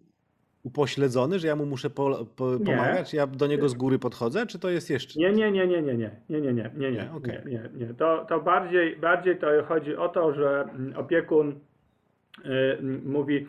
upośledzony, 0.63 1.39
że 1.39 1.49
ja 1.49 1.57
mu 1.57 1.67
muszę 1.67 1.91
po, 1.91 2.27
po, 2.37 2.59
pomagać? 2.59 3.15
Ja 3.15 3.27
do 3.27 3.47
niego 3.47 3.69
z 3.69 3.75
góry 3.75 3.99
podchodzę, 3.99 4.47
czy 4.47 4.59
to 4.59 4.71
jest 4.71 4.91
jeszcze? 4.91 5.21
Nie, 5.21 5.33
nie, 5.33 5.53
nie, 5.53 5.67
nie, 5.67 5.83
nie, 5.83 5.95
nie, 5.95 6.11
nie, 6.29 6.41
nie, 6.41 6.53
nie, 6.53 6.71
nie, 6.77 6.91
Nie, 6.91 7.11
okej. 7.17 7.39
nie, 7.47 7.53
nie, 7.53 7.87
nie. 7.87 7.95
To, 7.95 8.27
to 8.29 8.41
bardziej, 8.41 8.97
bardziej 8.97 9.39
to 9.39 9.47
chodzi 9.69 9.97
o 9.97 10.09
to, 10.09 10.35
że 10.35 10.63
mm, 10.63 10.97
opiekun 10.97 11.61
y, 12.47 12.83
mówi, 13.05 13.47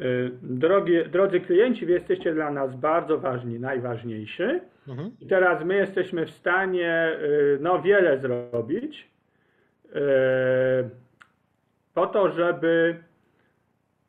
y, 0.00 0.30
drogi, 0.42 0.92
drodzy 1.12 1.40
klienci, 1.40 1.86
wy 1.86 1.92
jesteście 1.92 2.34
dla 2.34 2.50
nas 2.50 2.76
bardzo 2.76 3.18
ważni, 3.18 3.60
najważniejsi. 3.60 4.42
Mhm. 4.88 5.10
I 5.20 5.26
teraz 5.26 5.64
my 5.64 5.74
jesteśmy 5.74 6.26
w 6.26 6.30
stanie 6.30 7.18
y, 7.22 7.58
no, 7.60 7.82
wiele 7.82 8.18
zrobić 8.20 9.08
y, 9.86 9.90
po 11.94 12.06
to, 12.06 12.32
żeby, 12.32 13.02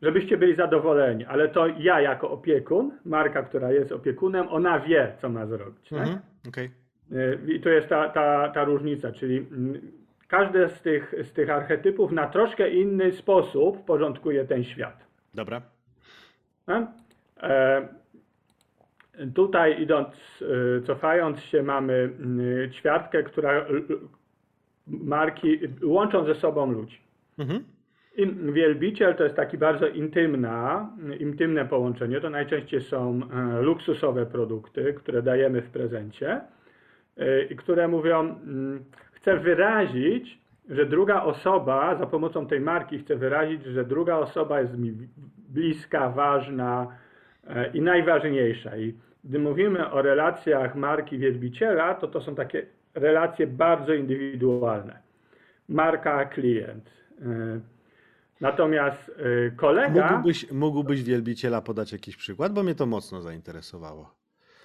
żebyście 0.02 0.38
byli 0.38 0.56
zadowoleni. 0.56 1.26
Ale 1.26 1.50
to 1.50 1.68
ja 1.68 2.02
jako 2.02 2.30
opiekun, 2.32 2.92
marka, 3.06 3.44
która 3.44 3.72
jest 3.72 3.92
opiekunem, 3.92 4.48
ona 4.50 4.80
wie, 4.80 5.14
co 5.22 5.30
ma 5.30 5.46
zrobić. 5.46 5.90
Tak? 5.90 6.00
Mhm. 6.00 6.20
Okej. 6.48 6.72
Y, 7.12 7.40
I 7.48 7.60
to 7.60 7.70
jest 7.70 7.88
ta, 7.88 8.10
ta, 8.10 8.50
ta 8.50 8.64
różnica, 8.64 9.12
czyli 9.12 9.38
mm, 9.38 9.82
każdy 10.28 10.70
z 10.70 10.82
tych, 10.82 11.14
z 11.24 11.34
tych 11.34 11.50
archetypów 11.50 12.12
na 12.12 12.28
troszkę 12.28 12.70
inny 12.70 13.12
sposób 13.12 13.86
porządkuje 13.86 14.46
ten 14.46 14.64
świat. 14.64 15.06
Dobra. 15.34 15.62
tak? 16.66 16.84
E, 17.44 17.88
Tutaj 19.36 19.82
idąc, 19.82 20.42
y, 20.42 20.82
cofając 20.86 21.40
się, 21.40 21.64
mamy 21.64 21.94
y, 22.66 22.70
ćwiartkę, 22.72 23.24
która 23.24 23.66
marki 24.88 25.60
łączą 25.84 26.26
ze 26.26 26.36
sobą 26.36 26.72
ludzi. 26.72 27.02
Mhm. 27.40 27.64
Wielbiciel 28.54 29.16
to 29.16 29.24
jest 29.24 29.36
taki 29.36 29.58
bardzo 29.58 29.88
intymna, 29.88 30.90
intymne 31.20 31.66
połączenie. 31.66 32.22
To 32.22 32.30
najczęściej 32.30 32.82
są 32.82 33.20
e, 33.34 33.62
luksusowe 33.62 34.26
produkty, 34.26 34.94
które 34.94 35.22
dajemy 35.22 35.62
w 35.62 35.70
prezencie 35.70 36.42
e, 37.18 37.44
i 37.44 37.56
które 37.56 37.88
mówią, 37.88 38.36
chcę 39.12 39.38
wyrazić, 39.38 40.42
że 40.70 40.86
druga 40.86 41.24
osoba, 41.24 41.96
za 41.96 42.06
pomocą 42.06 42.48
tej 42.48 42.62
marki 42.62 43.00
chcę 43.00 43.16
wyrazić, 43.16 43.64
że 43.64 43.86
druga 43.86 44.18
osoba 44.18 44.62
jest 44.62 44.78
mi 44.78 44.94
bliska, 45.50 46.10
ważna 46.10 46.88
e, 47.48 47.72
i 47.74 47.82
najważniejsza. 47.82 48.78
I 48.78 48.94
gdy 49.24 49.40
mówimy 49.40 49.92
o 49.92 50.02
relacjach 50.02 50.76
marki 50.76 51.18
wielbiciela, 51.18 51.94
to 51.94 52.08
to 52.08 52.22
są 52.22 52.36
takie 52.36 52.66
relacje 52.96 53.48
bardzo 53.48 53.94
indywidualne. 53.94 55.00
Marka, 55.70 56.26
klient. 56.26 57.01
E, 57.22 57.60
Natomiast 58.42 59.10
y, 59.10 59.52
kolega, 59.56 60.12
Mógłbyś, 60.12 60.52
mógłbyś 60.52 61.04
wielbiciela 61.04 61.62
podać 61.62 61.92
jakiś 61.92 62.18
przykład, 62.18 62.54
bo 62.54 62.64
mnie 62.64 62.76
to 62.76 62.86
mocno 62.86 63.22
zainteresowało. 63.22 64.16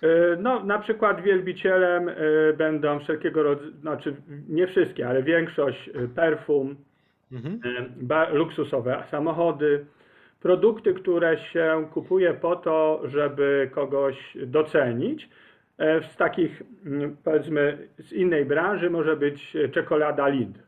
y, 0.03 0.07
no 0.41 0.65
na 0.65 0.79
przykład 0.79 1.21
wielbicielem 1.23 2.11
będą 2.59 2.99
wszelkiego 2.99 3.43
rodzaju, 3.43 3.71
znaczy 3.81 4.17
nie 4.49 4.67
wszystkie, 4.67 5.09
ale 5.09 5.23
większość 5.23 5.91
perfum, 6.15 6.77
Mhm. 7.33 7.61
luksusowe 8.33 9.05
samochody, 9.11 9.87
produkty, 10.41 10.95
które 10.95 11.39
się 11.39 11.89
kupuje 11.93 12.35
po 12.35 12.57
to, 12.57 13.03
żeby 13.05 13.71
kogoś 13.75 14.37
docenić. 14.47 15.29
E, 15.79 16.03
Z 16.03 16.17
takich 16.17 16.63
mm, 16.87 17.17
powiedzmy 17.25 17.89
z 17.99 18.13
innej 18.13 18.45
branży 18.45 18.91
może 18.91 19.17
być 19.17 19.57
e, 19.57 19.69
czekolada 19.69 20.29
Lind. 20.29 20.66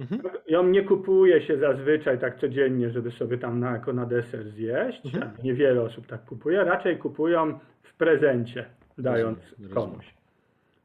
Mhm. 0.00 0.20
Ją 0.48 0.68
nie 0.68 0.82
kupuje 0.82 1.42
się 1.42 1.58
zazwyczaj 1.58 2.18
tak 2.18 2.36
codziennie, 2.38 2.90
żeby 2.90 3.10
sobie 3.10 3.38
tam 3.38 3.60
na, 3.60 3.70
jako 3.70 3.92
na 3.92 4.06
deser 4.06 4.50
zjeść. 4.50 5.06
Mhm. 5.06 5.30
Niewiele 5.44 5.82
osób 5.82 6.06
tak 6.06 6.24
kupuje. 6.24 6.64
Raczej 6.64 6.98
kupują 6.98 7.58
w 7.82 7.94
prezencie, 7.94 8.64
dając 8.98 9.38
Rozumiem, 9.50 9.74
komuś. 9.74 10.14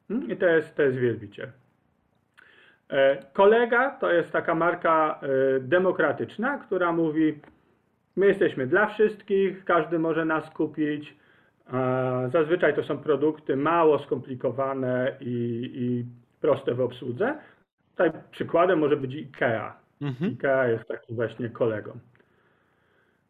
Mm, 0.10 0.32
I 0.32 0.38
to 0.38 0.46
jest, 0.46 0.76
to 0.76 0.84
jest 0.84 0.98
wielbiciel. 0.98 1.52
E, 2.90 3.18
Kolega 3.34 3.90
to 3.90 4.12
jest 4.12 4.32
taka 4.32 4.56
marka 4.56 5.20
e, 5.22 5.60
demokratyczna, 5.60 6.58
która 6.58 6.92
mówi: 6.92 7.40
My 8.16 8.26
jesteśmy 8.26 8.68
dla 8.68 8.88
wszystkich, 8.88 9.66
każdy 9.66 10.00
może 10.00 10.26
nas 10.26 10.50
kupić. 10.50 11.22
Zazwyczaj 12.32 12.76
to 12.76 12.84
są 12.84 12.98
produkty 12.98 13.56
mało 13.56 14.00
skomplikowane 14.00 15.18
i, 15.20 15.70
i 15.74 16.06
proste 16.42 16.74
w 16.74 16.82
obsłudze. 16.82 17.38
Tutaj 17.92 18.12
przykładem 18.32 18.80
może 18.80 18.98
być 18.98 19.16
IKEA. 19.16 19.74
Mhm. 20.02 20.32
IKEA 20.32 20.72
jest 20.72 20.88
takim 20.88 21.16
właśnie 21.16 21.50
kolegą. 21.50 21.92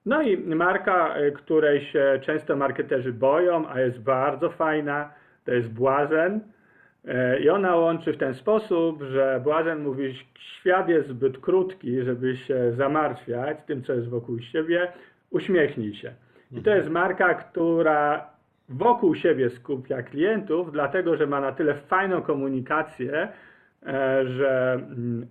No 0.05 0.21
i 0.21 0.37
marka, 0.37 1.19
y, 1.19 1.31
której 1.31 1.81
się 1.81 2.19
często 2.21 2.55
marketerzy 2.55 3.13
boją, 3.13 3.69
a 3.69 3.79
jest 3.79 4.01
bardzo 4.01 4.49
fajna, 4.49 5.13
to 5.45 5.53
jest 5.53 5.73
Błazen. 5.73 6.39
E, 7.05 7.39
I 7.39 7.49
ona 7.49 7.75
łączy 7.75 8.13
w 8.13 8.17
ten 8.17 8.33
sposób, 8.33 9.03
że 9.03 9.41
Błazen 9.43 9.83
mówi, 9.83 10.13
świat 10.39 10.89
jest 10.89 11.07
zbyt 11.07 11.37
krótki, 11.37 12.03
żeby 12.03 12.37
się 12.37 12.71
zamartwiać 12.71 13.57
tym, 13.65 13.83
co 13.83 13.93
jest 13.93 14.09
wokół 14.09 14.39
siebie, 14.39 14.91
uśmiechnij 15.29 15.93
się. 15.93 16.13
I 16.51 16.61
to 16.61 16.75
jest 16.75 16.89
marka, 16.89 17.33
która 17.33 18.29
wokół 18.69 19.15
siebie 19.15 19.49
skupia 19.49 20.03
klientów, 20.03 20.71
dlatego 20.71 21.17
że 21.17 21.27
ma 21.27 21.41
na 21.41 21.51
tyle 21.51 21.73
fajną 21.73 22.21
komunikację, 22.21 23.27
że 24.25 24.73
mm, 24.73 25.27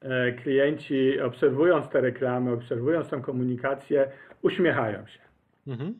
e, 0.00 0.32
klienci 0.32 1.20
obserwując 1.20 1.88
te 1.88 2.00
reklamy, 2.00 2.52
obserwując 2.52 3.08
tą 3.08 3.22
komunikację, 3.22 4.08
uśmiechają 4.42 5.06
się. 5.06 5.20
Mhm. 5.66 5.98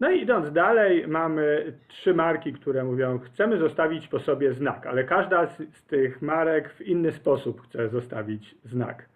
No 0.00 0.10
i 0.10 0.22
idąc 0.22 0.52
dalej, 0.52 1.08
mamy 1.08 1.72
trzy 1.88 2.14
marki, 2.14 2.52
które 2.52 2.84
mówią, 2.84 3.18
chcemy 3.18 3.58
zostawić 3.58 4.08
po 4.08 4.18
sobie 4.18 4.52
znak, 4.52 4.86
ale 4.86 5.04
każda 5.04 5.46
z, 5.46 5.56
z 5.56 5.86
tych 5.86 6.22
marek 6.22 6.72
w 6.72 6.80
inny 6.80 7.12
sposób 7.12 7.62
chce 7.62 7.88
zostawić 7.88 8.54
znak. 8.64 9.08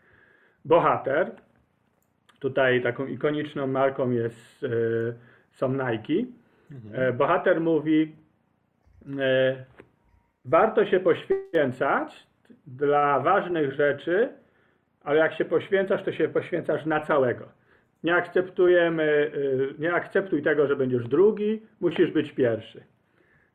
Bohater, 0.65 1.33
tutaj 2.39 2.83
taką 2.83 3.07
ikoniczną 3.07 3.67
marką 3.67 4.11
jest, 4.11 4.65
e, 4.65 4.69
są 5.51 5.73
Nike. 5.73 6.29
E, 6.93 7.13
Bohater 7.13 7.61
mówi, 7.61 8.17
e, 9.19 9.65
warto 10.49 10.87
się 10.87 11.01
poświęcać 11.01 12.27
dla 12.67 13.21
ważnych 13.21 13.73
rzeczy, 13.75 14.29
ale 15.05 15.19
jak 15.19 15.35
się 15.35 15.45
poświęcasz, 15.45 16.03
to 16.03 16.13
się 16.13 16.29
poświęcasz 16.29 16.87
na 16.87 17.01
całego. 17.01 17.49
Nie 18.05 18.15
akceptujemy, 18.15 19.03
y, 19.35 19.75
nie 19.79 19.93
akceptuj 19.93 20.43
tego, 20.43 20.67
że 20.67 20.77
będziesz 20.77 21.09
drugi, 21.09 21.63
musisz 21.81 22.11
być 22.11 22.33
pierwszy. 22.33 22.85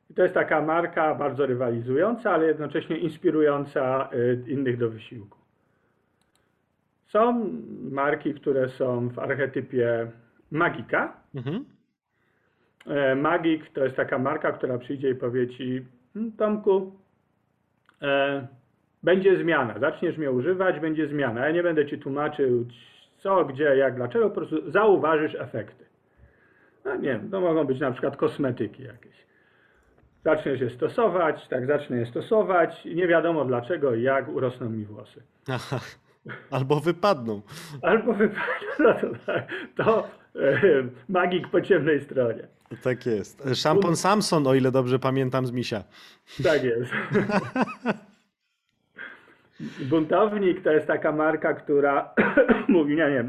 I 0.09 0.13
to 0.13 0.21
jest 0.23 0.33
taka 0.33 0.61
marka 0.61 1.15
bardzo 1.15 1.45
rywalizująca, 1.45 2.31
ale 2.31 2.45
jednocześnie 2.45 2.97
inspirująca 2.97 4.09
y, 4.13 4.51
innych 4.51 4.77
do 4.77 4.89
wysiłku. 4.89 5.37
Są 7.07 7.49
marki, 7.91 8.33
które 8.33 8.69
są 8.69 9.09
w 9.09 9.19
archetypie 9.19 10.11
magika. 10.51 11.13
Mhm. 11.35 11.65
E, 12.87 13.15
Magik 13.15 13.69
to 13.69 13.83
jest 13.83 13.95
taka 13.95 14.17
marka, 14.19 14.51
która 14.51 14.77
przyjdzie 14.77 15.09
i 15.09 15.15
powie 15.15 15.47
ci, 15.47 15.63
"Mm, 15.77 15.85
Tomku, 16.37 16.91
e, 18.01 18.47
będzie 19.03 19.37
zmiana, 19.37 19.79
zaczniesz 19.79 20.17
mnie 20.17 20.31
używać, 20.31 20.79
będzie 20.79 21.07
zmiana. 21.07 21.45
Ja 21.45 21.51
nie 21.51 21.63
będę 21.63 21.85
ci 21.85 21.99
tłumaczył 21.99 22.65
co, 23.17 23.45
gdzie, 23.45 23.63
jak, 23.63 23.95
dlaczego, 23.95 24.29
po 24.29 24.35
prostu 24.35 24.71
zauważysz 24.71 25.35
efekty. 25.35 25.85
No 26.85 26.95
nie 26.95 27.01
wiem, 27.01 27.29
to 27.29 27.41
mogą 27.41 27.63
być 27.63 27.79
na 27.79 27.91
przykład 27.91 28.17
kosmetyki 28.17 28.83
jakieś. 28.83 29.23
Zaczniesz 30.25 30.61
je 30.61 30.69
stosować, 30.69 31.47
tak 31.47 31.65
zacznę 31.67 31.97
je 31.97 32.05
stosować 32.05 32.85
i 32.85 32.95
nie 32.95 33.07
wiadomo 33.07 33.45
dlaczego 33.45 33.95
i 33.95 34.01
jak 34.01 34.29
urosną 34.29 34.69
mi 34.69 34.85
włosy. 34.85 35.23
Aha. 35.49 35.79
Albo 36.51 36.79
wypadną. 36.79 37.41
Albo 37.81 38.13
wypadnie, 38.13 38.67
no 38.79 38.93
to, 38.93 39.07
tak, 39.25 39.47
to 39.75 40.07
magik 41.09 41.47
po 41.47 41.61
ciemnej 41.61 42.01
stronie. 42.01 42.47
Tak 42.83 43.05
jest. 43.05 43.43
Szampon 43.53 43.95
Samson, 43.95 44.47
o 44.47 44.53
ile 44.55 44.71
dobrze 44.71 44.99
pamiętam 44.99 45.45
z 45.45 45.51
misia. 45.51 45.83
Tak 46.43 46.63
jest. 46.63 46.91
Buntownik 49.89 50.63
to 50.63 50.71
jest 50.71 50.87
taka 50.87 51.11
marka, 51.11 51.53
która 51.53 52.13
mówi, 52.67 52.95
nie, 52.95 53.09
nie, 53.09 53.25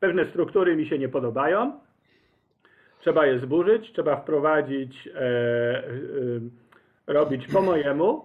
pewne 0.00 0.26
struktury 0.26 0.76
mi 0.76 0.86
się 0.86 0.98
nie 0.98 1.08
podobają, 1.08 1.80
trzeba 3.00 3.26
je 3.26 3.38
zburzyć, 3.38 3.92
trzeba 3.92 4.16
wprowadzić, 4.16 5.08
e, 5.08 5.20
e, 5.20 5.82
robić 7.06 7.46
po 7.46 7.62
mojemu. 7.62 8.24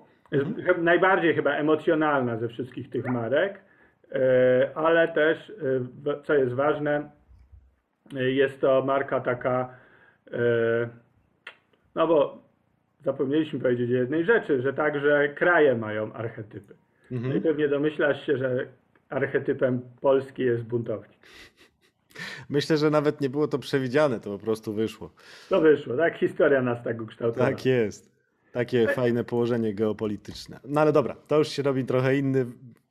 Najbardziej 0.77 1.35
chyba 1.35 1.51
emocjonalna 1.51 2.37
ze 2.37 2.47
wszystkich 2.47 2.89
tych 2.89 3.05
marek, 3.05 3.61
e, 4.11 4.71
ale 4.75 5.07
też, 5.07 5.49
e, 6.07 6.23
co 6.23 6.33
jest 6.33 6.53
ważne, 6.53 7.09
jest 8.13 8.61
to 8.61 8.83
marka 8.85 9.19
taka, 9.21 9.69
e, 10.31 10.89
no 11.95 12.07
bo 12.07 12.41
zapomnieliśmy 13.03 13.59
powiedzieć 13.59 13.89
o 13.91 13.93
jednej 13.93 14.25
rzeczy, 14.25 14.61
że 14.61 14.73
także 14.73 15.29
kraje 15.35 15.75
mają 15.75 16.13
archetypy. 16.13 16.75
No 17.11 17.17
i 17.17 17.23
Mhm. 17.25 17.41
pewnie 17.41 17.67
domyślasz 17.69 18.25
się, 18.25 18.37
że 18.37 18.67
archetypem 19.09 19.81
Polski 20.01 20.41
jest 20.43 20.63
buntownik. 20.63 21.17
Myślę, 22.49 22.77
że 22.77 22.89
nawet 22.89 23.21
nie 23.21 23.29
było 23.29 23.47
to 23.47 23.59
przewidziane, 23.59 24.19
to 24.19 24.29
po 24.37 24.39
prostu 24.45 24.73
wyszło. 24.73 25.11
To 25.49 25.61
wyszło, 25.61 25.97
tak? 25.97 26.17
Historia 26.17 26.61
nas 26.61 26.83
tak 26.83 27.01
ukształtowała. 27.01 27.49
Tak 27.51 27.65
jest. 27.65 28.17
Takie 28.51 28.87
fajne 28.87 29.23
położenie 29.23 29.73
geopolityczne. 29.73 30.59
No 30.65 30.81
ale 30.81 30.91
dobra, 30.91 31.15
to 31.27 31.37
już 31.37 31.47
się 31.47 31.63
robi 31.63 31.85
trochę 31.85 32.17
inny, 32.17 32.45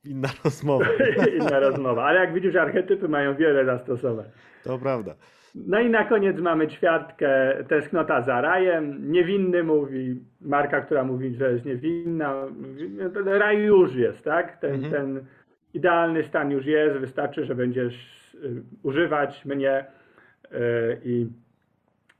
inna 0.09 0.27
rozmowa. 0.45 0.85
Inna 1.37 1.59
rozmowa. 1.59 2.03
Ale 2.05 2.19
jak 2.19 2.33
widzisz, 2.33 2.55
archetypy 2.55 3.07
mają 3.07 3.35
wiele 3.35 3.65
zastosowań. 3.65 4.25
To 4.63 4.77
prawda. 4.77 5.15
No 5.55 5.79
i 5.79 5.89
na 5.89 6.03
koniec 6.05 6.39
mamy 6.39 6.67
ćwiartkę 6.67 7.53
tęsknota 7.67 8.21
za 8.21 8.41
rajem. 8.41 9.11
Niewinny 9.11 9.63
mówi, 9.63 10.21
marka, 10.41 10.81
która 10.81 11.03
mówi, 11.03 11.35
że 11.35 11.51
jest 11.51 11.65
niewinna. 11.65 12.33
Raj 13.25 13.63
już 13.63 13.95
jest, 13.95 14.23
tak? 14.23 14.57
Ten, 14.57 14.73
Mhm. 14.73 14.91
ten 14.93 15.25
idealny 15.73 16.23
stan 16.23 16.51
już 16.51 16.65
jest, 16.65 16.97
wystarczy, 16.97 17.45
że 17.45 17.55
będziesz 17.55 17.95
y, 18.35 18.63
używać 18.83 19.45
mnie 19.45 19.85
y, 20.45 20.57
i, 21.03 21.27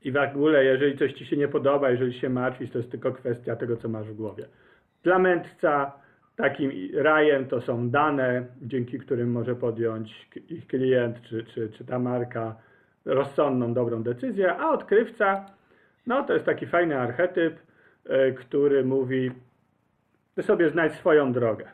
i 0.02 0.12
w 0.12 0.16
ogóle, 0.16 0.64
jeżeli 0.64 0.98
coś 0.98 1.12
ci 1.12 1.26
się 1.26 1.36
nie 1.36 1.48
podoba, 1.48 1.90
jeżeli 1.90 2.12
się 2.12 2.28
martwisz, 2.28 2.70
to 2.70 2.78
jest 2.78 2.90
tylko 2.90 3.12
kwestia 3.12 3.56
tego, 3.56 3.76
co 3.76 3.88
masz 3.88 4.06
w 4.08 4.14
głowie. 4.14 4.48
Dla 5.02 5.18
mędrca 5.18 5.92
takim 6.38 6.70
rajem 6.94 7.46
to 7.46 7.60
są 7.60 7.90
dane, 7.90 8.46
dzięki 8.62 8.98
którym 8.98 9.30
może 9.30 9.54
podjąć 9.54 10.28
ich 10.48 10.66
klient 10.66 11.22
czy, 11.22 11.44
czy, 11.44 11.70
czy 11.70 11.84
ta 11.84 11.98
marka 11.98 12.56
rozsądną, 13.04 13.74
dobrą 13.74 14.02
decyzję, 14.02 14.56
a 14.56 14.70
odkrywca, 14.70 15.46
no 16.06 16.22
to 16.22 16.32
jest 16.32 16.44
taki 16.44 16.66
fajny 16.66 16.98
archetyp, 16.98 17.58
y, 18.06 18.34
który 18.34 18.84
mówi, 18.84 19.30
ty 20.34 20.42
sobie 20.42 20.70
znajdź 20.70 20.92
swoją 20.92 21.32
drogę. 21.32 21.66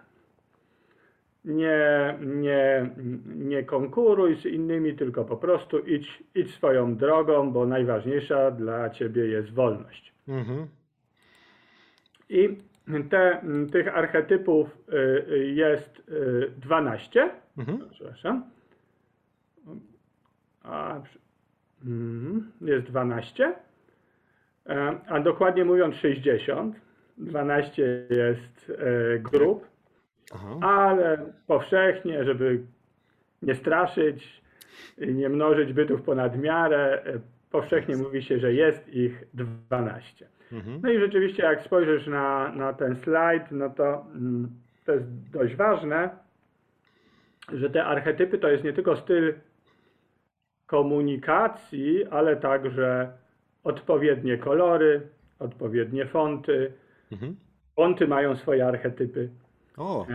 Nie, 1.44 2.18
nie, 2.20 2.90
nie 3.26 3.62
konkuruj 3.62 4.36
z 4.36 4.46
innymi, 4.46 4.94
tylko 4.94 5.24
po 5.24 5.36
prostu 5.36 5.78
idź, 5.78 6.22
idź 6.34 6.54
swoją 6.54 6.96
drogą, 6.96 7.52
bo 7.52 7.66
najważniejsza 7.66 8.50
dla 8.50 8.90
ciebie 8.90 9.26
jest 9.26 9.50
wolność. 9.50 10.14
Mhm. 10.28 10.66
I 12.28 12.58
te, 13.10 13.42
tych 13.72 13.96
archetypów 13.96 14.78
y, 14.88 14.96
y, 15.32 15.46
jest 15.46 16.08
y, 16.08 16.50
12. 16.58 17.30
Mhm. 17.58 17.88
Przepraszam. 17.90 18.44
A, 20.62 21.00
mhm, 21.84 22.52
jest 22.60 22.86
12. 22.86 23.54
E, 24.66 25.00
A 25.06 25.20
dokładnie 25.20 25.64
mówiąc 25.64 25.94
60. 25.94 26.76
12 27.18 28.06
jest 28.10 28.72
e, 28.78 29.18
grup, 29.18 29.66
Aha. 30.34 30.58
ale 30.60 31.32
powszechnie, 31.46 32.24
żeby 32.24 32.60
nie 33.42 33.54
straszyć, 33.54 34.44
i 34.98 35.14
nie 35.14 35.28
mnożyć 35.28 35.72
bytów 35.72 36.02
ponad 36.02 36.38
miarę, 36.38 37.02
powszechnie 37.54 37.96
mówi 37.96 38.22
się, 38.22 38.38
że 38.38 38.52
jest 38.52 38.88
ich 38.88 39.24
12. 39.34 40.26
Mhm. 40.52 40.80
No 40.82 40.90
i 40.90 41.00
rzeczywiście, 41.00 41.42
jak 41.42 41.62
spojrzysz 41.62 42.06
na, 42.06 42.52
na 42.52 42.72
ten 42.72 42.96
slajd, 42.96 43.42
no 43.50 43.70
to 43.70 44.06
mm, 44.14 44.48
to 44.84 44.92
jest 44.92 45.06
dość 45.32 45.56
ważne, 45.56 46.10
że 47.52 47.70
te 47.70 47.84
archetypy 47.84 48.38
to 48.38 48.48
jest 48.48 48.64
nie 48.64 48.72
tylko 48.72 48.96
styl 48.96 49.34
komunikacji, 50.66 52.04
ale 52.04 52.36
także 52.36 53.12
odpowiednie 53.64 54.38
kolory, 54.38 55.00
odpowiednie 55.38 56.06
fonty. 56.06 56.72
Mhm. 57.12 57.36
Fonty 57.76 58.08
mają 58.08 58.36
swoje 58.36 58.66
archetypy. 58.66 59.28
O, 59.76 60.06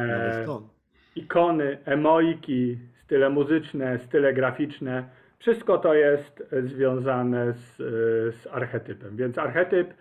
to. 0.46 0.62
Ikony, 1.16 1.78
emojki, 1.86 2.78
style 3.04 3.30
muzyczne, 3.30 4.00
style 4.00 4.34
graficzne. 4.34 5.10
Wszystko 5.40 5.78
to 5.78 5.94
jest 5.94 6.44
e, 6.54 6.62
związane 6.62 7.54
z, 7.54 7.82
e, 7.82 7.84
z 8.32 8.48
archetypem. 8.52 9.18
Więc 9.18 9.38
archetyp, 9.38 9.94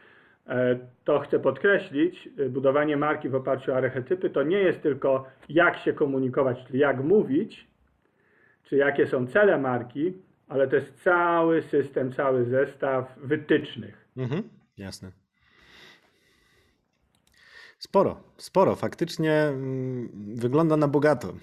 e, 0.47 0.79
to 1.05 1.19
chcę 1.19 1.41
podkreślić, 1.41 2.29
budowanie 2.51 2.97
marki 2.97 3.29
w 3.29 3.35
oparciu 3.35 3.73
o 3.73 3.77
archetypy 3.77 4.31
to 4.31 4.43
nie 4.43 4.59
jest 4.59 4.83
tylko 4.83 5.27
jak 5.49 5.79
się 5.79 5.93
komunikować, 5.93 6.65
czyli 6.67 6.79
jak 6.79 7.05
mówić, 7.05 7.69
czy 8.65 8.77
jakie 8.77 9.07
są 9.07 9.27
cele 9.27 9.59
marki, 9.59 10.13
ale 10.49 10.69
to 10.69 10.77
jest 10.77 11.03
cały 11.03 11.63
system, 11.63 12.13
cały 12.13 12.45
zestaw 12.45 13.19
wytycznych. 13.19 14.09
Mhm. 14.17 14.43
Jasne. 14.79 15.13
Sporo, 17.79 18.21
sporo. 18.37 18.77
Faktycznie 18.77 19.33
mm, 19.33 20.35
wygląda 20.35 20.77
na 20.77 20.89
bogato. 20.89 21.33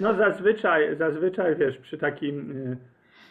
No 0.00 0.14
zazwyczaj, 0.16 0.96
zazwyczaj 0.96 1.56
wiesz, 1.56 1.78
przy 1.78 1.98
takim 1.98 2.50
y, 2.50 2.76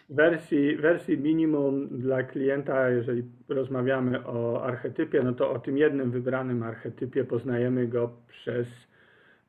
wersji, 0.10 0.76
wersji 0.76 1.18
minimum 1.18 1.88
dla 2.00 2.24
klienta, 2.24 2.90
jeżeli 2.90 3.24
rozmawiamy 3.50 4.28
o 4.28 4.64
archetypie, 4.64 5.24
no 5.24 5.34
to 5.34 5.52
o 5.52 5.60
tym 5.60 5.78
jednym 5.78 6.12
wybranym 6.12 6.64
archetypie 6.64 7.24
poznajemy 7.24 7.88
go 7.88 8.10
przez 8.28 8.68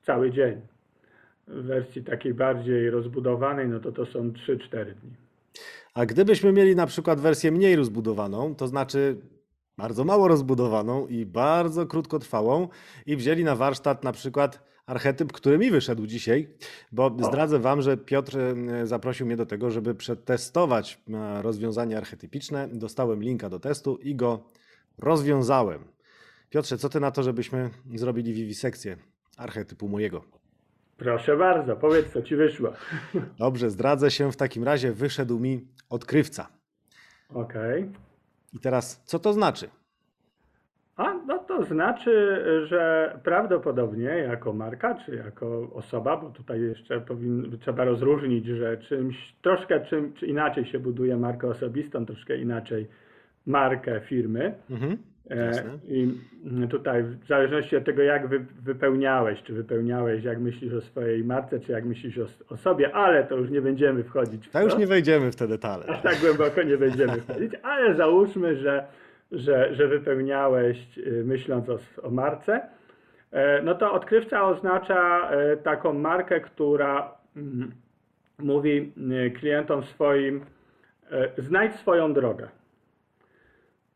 cały 0.02 0.30
dzień. 0.30 0.60
W 1.48 1.62
wersji 1.62 2.04
takiej 2.04 2.34
bardziej 2.34 2.90
rozbudowanej, 2.90 3.68
no 3.68 3.80
to 3.80 3.92
to 3.92 4.06
są 4.06 4.30
3-4 4.30 4.84
dni. 4.84 5.12
A 5.94 6.06
gdybyśmy 6.06 6.52
mieli 6.52 6.76
na 6.76 6.86
przykład 6.86 7.20
wersję 7.20 7.52
mniej 7.52 7.76
rozbudowaną, 7.76 8.54
to 8.54 8.66
znaczy 8.66 9.16
bardzo 9.78 10.04
mało 10.04 10.28
rozbudowaną 10.28 11.06
i 11.06 11.26
bardzo 11.26 11.86
krótkotrwałą 11.86 12.68
i 13.06 13.16
wzięli 13.16 13.44
na 13.44 13.56
warsztat 13.56 14.04
na 14.04 14.12
przykład 14.12 14.67
archetyp, 14.88 15.32
który 15.32 15.58
mi 15.58 15.70
wyszedł 15.70 16.06
dzisiaj, 16.06 16.48
bo 16.92 17.16
zdradzę 17.20 17.58
Wam, 17.58 17.82
że 17.82 17.96
Piotr 17.96 18.38
e, 18.38 18.86
zaprosił 18.86 19.26
mnie 19.26 19.36
do 19.36 19.46
tego, 19.46 19.70
żeby 19.70 19.94
przetestować 19.94 21.00
e, 21.10 21.42
rozwiązanie 21.42 21.98
archetypiczne. 21.98 22.68
Dostałem 22.72 23.22
linka 23.22 23.50
do 23.50 23.60
testu 23.60 23.96
i 23.96 24.14
go 24.14 24.44
rozwiązałem. 24.98 25.84
Piotrze, 26.50 26.78
co 26.78 26.88
ty 26.88 27.00
na 27.00 27.10
to, 27.10 27.22
żebyśmy 27.22 27.70
zrobili 27.94 28.32
wiwisekcję 28.32 28.96
archetypu 29.36 29.88
mojego? 29.88 30.24
Proszę 30.96 31.36
bardzo, 31.36 31.76
powiedz, 31.76 32.12
co 32.12 32.22
ci 32.22 32.36
wyszło. 32.36 32.72
Dobrze, 33.38 33.70
zdradzę 33.70 34.10
się. 34.10 34.32
W 34.32 34.36
takim 34.36 34.64
razie 34.64 34.92
wyszedł 34.92 35.38
mi 35.38 35.68
odkrywca. 35.90 36.48
Okej. 37.34 37.90
I 38.52 38.58
teraz, 38.58 39.02
co 39.04 39.18
to 39.18 39.32
znaczy? 39.32 39.70
A, 40.96 41.14
no 41.14 41.37
to 41.58 41.64
znaczy, 41.64 42.44
że 42.66 43.12
prawdopodobnie 43.22 44.04
jako 44.04 44.52
marka, 44.52 44.94
czy 44.94 45.16
jako 45.16 45.70
osoba, 45.74 46.16
bo 46.16 46.30
tutaj 46.30 46.60
jeszcze 46.60 47.00
powin, 47.00 47.58
trzeba 47.60 47.84
rozróżnić, 47.84 48.46
że 48.46 48.76
czymś 48.76 49.34
troszkę 49.42 49.80
czym, 49.80 50.12
czy 50.12 50.26
inaczej 50.26 50.64
się 50.64 50.78
buduje 50.78 51.16
markę 51.16 51.48
osobistą, 51.48 52.06
troszkę 52.06 52.36
inaczej 52.36 52.86
markę 53.46 54.00
firmy. 54.00 54.54
Mhm. 54.70 54.96
E. 55.30 55.52
I 55.88 56.16
tutaj 56.70 57.02
w 57.02 57.26
zależności 57.26 57.76
od 57.76 57.84
tego, 57.84 58.02
jak 58.02 58.28
wy, 58.28 58.46
wypełniałeś, 58.62 59.42
czy 59.42 59.52
wypełniałeś, 59.52 60.24
jak 60.24 60.40
myślisz 60.40 60.74
o 60.74 60.80
swojej 60.80 61.24
marce, 61.24 61.60
czy 61.60 61.72
jak 61.72 61.84
myślisz 61.84 62.18
o, 62.18 62.26
o 62.54 62.56
sobie, 62.56 62.94
ale 62.94 63.24
to 63.24 63.36
już 63.36 63.50
nie 63.50 63.60
będziemy 63.60 64.04
wchodzić 64.04 64.46
w 64.48 64.50
To 64.52 64.58
to. 64.58 64.64
już 64.64 64.76
nie 64.76 64.86
wejdziemy 64.86 65.32
w 65.32 65.36
te 65.36 65.48
detale. 65.48 65.84
Aż 65.86 66.02
tak 66.02 66.16
głęboko 66.20 66.62
nie 66.62 66.76
będziemy 66.76 67.20
wchodzić, 67.20 67.52
ale 67.62 67.94
załóżmy, 67.94 68.56
że, 68.56 68.84
że, 69.32 69.74
że 69.74 69.88
wypełniałeś 69.88 70.98
y, 70.98 71.22
myśląc 71.24 71.68
o, 71.68 71.78
o 72.02 72.10
marce, 72.10 72.60
e, 73.32 73.62
no 73.62 73.74
to 73.74 73.92
odkrywca 73.92 74.44
oznacza 74.48 75.30
e, 75.30 75.56
taką 75.56 75.92
markę, 75.92 76.40
która 76.40 77.14
mm, 77.36 77.72
mówi 78.38 78.92
y, 79.26 79.30
klientom 79.30 79.82
swoim, 79.82 80.44
e, 81.10 81.42
znajdź 81.42 81.74
swoją 81.74 82.12
drogę. 82.12 82.48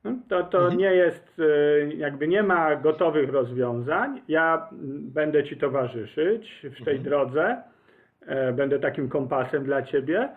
No, 0.04 0.10
To, 0.28 0.42
to 0.42 0.58
Mhm. 0.58 0.78
nie 0.78 0.94
jest, 0.94 1.38
y, 1.38 1.92
jakby 1.96 2.28
nie 2.28 2.42
ma 2.42 2.76
gotowych 2.76 3.30
rozwiązań. 3.30 4.20
Ja 4.28 4.68
mm, 4.72 5.10
będę 5.10 5.44
Ci 5.44 5.56
towarzyszyć 5.56 6.60
w 6.64 6.84
tej 6.84 6.96
Mhm. 6.96 7.02
drodze, 7.02 7.62
będę 8.52 8.78
takim 8.78 9.08
kompasem 9.08 9.64
dla 9.64 9.82
Ciebie, 9.82 10.28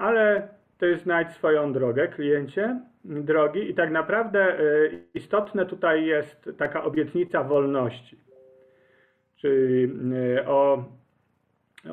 ale 0.00 0.48
Ty 0.78 0.96
znajdź 0.96 1.30
swoją 1.30 1.72
drogę, 1.72 2.08
kliencie 2.08 2.80
drogi 3.04 3.70
i 3.70 3.74
tak 3.74 3.90
naprawdę 3.90 4.40
e, 4.40 4.60
istotne 5.14 5.66
tutaj 5.66 6.04
jest 6.06 6.50
taka 6.58 6.84
obietnica 6.84 7.44
wolności. 7.44 8.18
Czyli 9.36 9.92
e, 10.38 10.48
o, 10.48 10.84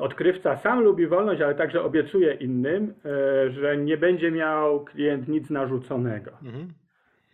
odkrywca 0.00 0.56
sam 0.56 0.82
lubi 0.82 1.06
wolność, 1.06 1.40
ale 1.42 1.54
także 1.54 1.82
obiecuje 1.82 2.34
innym, 2.34 2.94
e, 3.04 3.50
że 3.50 3.76
nie 3.76 3.96
będzie 3.96 4.30
miał 4.30 4.84
klient 4.84 5.28
nic 5.28 5.50
narzuconego 5.50 6.30
Mhm. 6.44 6.68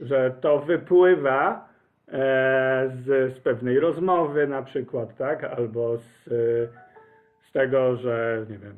że 0.00 0.34
to 0.40 0.58
wypływa 0.58 1.72
z, 2.88 3.32
z 3.34 3.38
pewnej 3.40 3.80
rozmowy 3.80 4.46
na 4.46 4.62
przykład, 4.62 5.16
tak? 5.16 5.44
Albo 5.44 5.96
z, 5.96 6.24
z 7.42 7.52
tego, 7.52 7.96
że 7.96 8.46
nie 8.50 8.58
wiem, 8.58 8.74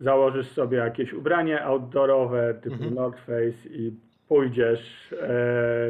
założysz 0.00 0.48
sobie 0.48 0.78
jakieś 0.78 1.12
ubranie 1.12 1.64
outdoorowe 1.64 2.54
typu 2.54 2.74
Mhm. 2.74 2.94
North 2.94 3.18
Face 3.26 3.68
i 3.70 3.92
pójdziesz 4.28 5.12
e, 5.12 5.16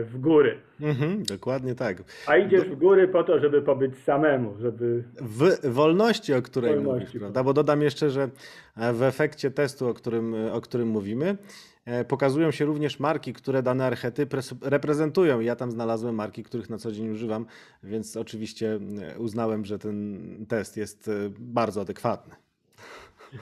w 0.05 0.15
góry. 0.21 0.59
Mhm, 0.81 1.23
dokładnie 1.23 1.75
tak. 1.75 2.03
A 2.27 2.37
idziesz 2.37 2.65
w 2.65 2.77
góry 2.77 3.09
po 3.09 3.25
to, 3.25 3.39
żeby 3.41 3.63
pobyć 3.63 3.99
samemu, 3.99 4.55
żeby 4.61 5.05
W 5.21 5.73
wolności, 5.73 6.35
o 6.35 6.43
której 6.43 6.75
Wolności, 6.75 7.07
mówisz, 7.07 7.21
prawda? 7.21 7.45
Bo 7.45 7.53
dodam 7.53 7.83
jeszcze, 7.83 8.11
że 8.11 8.29
e, 8.77 8.93
w 8.93 9.03
efekcie 9.03 9.51
testu, 9.51 9.89
o 9.89 9.95
którym, 9.95 10.35
o 10.53 10.61
którym 10.61 10.89
mówimy, 10.89 11.37
e, 11.85 12.05
pokazują 12.05 12.51
się 12.51 12.65
również 12.65 13.01
marki, 13.01 13.33
które 13.33 13.63
dane 13.63 13.87
archetyp 13.87 14.35
res- 14.35 14.55
reprezentują. 14.63 15.41
Ja 15.41 15.57
tam 15.57 15.71
znalazłem 15.71 16.15
marki, 16.15 16.43
których 16.43 16.71
na 16.71 16.79
co 16.79 16.93
dzień 16.93 17.09
używam, 17.11 17.47
więc 17.83 18.17
oczywiście 18.17 18.79
e, 19.15 19.19
uznałem, 19.19 19.65
że 19.65 19.79
ten 19.79 20.19
test 20.49 20.77
jest 20.77 21.09
e, 21.09 21.13
bardzo 21.39 21.81
adekwatny. 21.81 22.35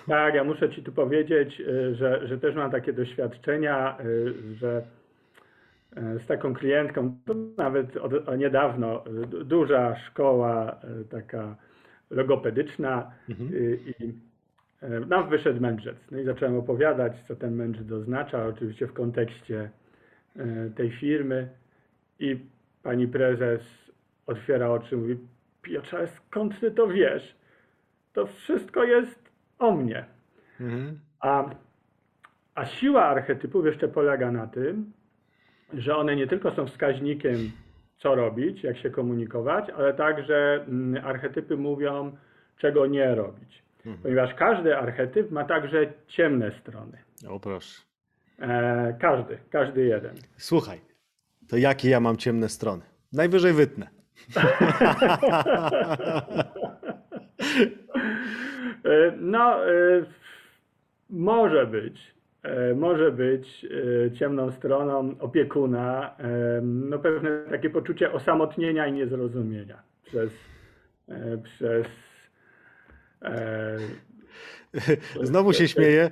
Tak, 0.07 0.35
ja 0.35 0.45
muszę 0.45 0.71
Ci 0.71 0.83
tu 0.83 0.93
powiedzieć, 0.93 1.61
y, 1.61 1.95
że, 1.95 2.27
że 2.29 2.39
też 2.39 2.55
mam 2.55 2.71
takie 2.71 2.93
doświadczenia, 2.93 3.99
y, 4.05 4.55
że 4.55 4.83
y, 5.97 6.19
z 6.19 6.27
taką 6.27 6.55
klientką, 6.55 7.17
to 7.27 7.35
nawet 7.57 7.97
od, 7.97 8.39
niedawno, 8.39 9.05
du- 9.29 9.45
duża 9.45 9.97
szkoła 9.97 10.81
taka 11.11 11.57
logopedyczna 12.11 13.11
Mhm. 13.29 13.51
i 13.87 14.27
nam 15.07 15.29
wyszedł 15.29 15.61
mędrzec. 15.61 15.97
No 16.11 16.19
i 16.19 16.25
zacząłem 16.25 16.57
opowiadać, 16.57 17.23
co 17.23 17.37
ten 17.37 17.55
mędrzec 17.55 17.93
oznacza, 17.93 18.47
oczywiście 18.47 18.87
w 18.87 18.93
kontekście 18.93 19.71
tej 20.77 20.91
firmy 20.91 21.49
i 22.21 22.39
pani 22.83 23.09
prezes 23.09 23.93
otwiera 24.27 24.71
oczy 24.71 24.95
i 24.95 24.99
mówi, 24.99 25.17
Piotrze, 25.63 26.07
skąd 26.07 26.61
Ty 26.61 26.71
to 26.71 26.87
wiesz? 26.89 27.37
To 28.13 28.27
wszystko 28.27 28.85
jest 28.85 29.26
o 29.59 29.73
mnie. 29.73 30.05
Mhm. 30.61 31.01
A, 31.21 31.45
a 32.55 32.67
siła 32.67 33.05
archetypów 33.05 33.67
jeszcze 33.67 33.89
polega 33.89 34.33
na 34.33 34.47
tym, 34.47 34.93
że 35.75 35.97
one 35.97 36.17
nie 36.17 36.27
tylko 36.27 36.51
są 36.51 36.67
wskaźnikiem, 36.67 37.37
co 37.99 38.15
robić, 38.15 38.63
jak 38.63 38.79
się 38.79 38.91
komunikować, 38.91 39.71
ale 39.71 39.95
także 39.95 40.65
mm, 40.69 41.05
archetypy 41.05 41.57
mówią, 41.57 42.17
czego 42.59 42.87
nie 42.87 43.15
robić. 43.15 43.63
Mhm. 43.79 43.99
Ponieważ 44.03 44.35
każdy 44.35 44.77
archetyp 44.77 45.31
ma 45.31 45.45
także 45.45 45.93
ciemne 46.07 46.53
strony. 46.61 46.99
O 47.29 47.41
proszę. 47.41 47.83
E, 48.39 48.97
każdy, 49.01 49.39
każdy 49.51 49.85
jeden. 49.85 50.15
Słuchaj, 50.37 50.81
to 51.49 51.57
jakie 51.57 51.91
ja 51.91 52.01
mam 52.01 52.17
ciemne 52.17 52.49
strony? 52.49 52.83
Najwyżej 53.13 53.53
wytnę. 53.53 53.87
E, 58.85 59.13
No, 59.17 59.67
e, 59.71 60.05
może 61.11 61.67
być. 61.67 62.15
e, 62.43 62.75
Może 62.75 63.13
być 63.13 63.67
ciemną 64.19 64.53
stroną 64.53 65.15
opiekuna, 65.21 66.17
no 66.63 66.99
pewne 66.99 67.31
takie 67.51 67.71
poczucie 67.71 68.13
osamotnienia 68.13 68.87
i 68.87 68.93
niezrozumienia 68.93 69.83
przez, 70.05 70.31
przez 71.45 71.87
Znowu 75.23 75.53
się 75.53 75.69
śmieję. 75.69 76.11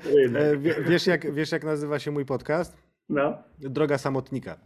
Wiesz 0.88 1.06
jak, 1.06 1.32
wiesz, 1.34 1.52
jak 1.52 1.64
nazywa 1.64 1.98
się 1.98 2.10
mój 2.10 2.24
podcast? 2.24 2.76
no. 3.08 3.38
Droga 3.58 3.98
samotnika. 3.98 4.56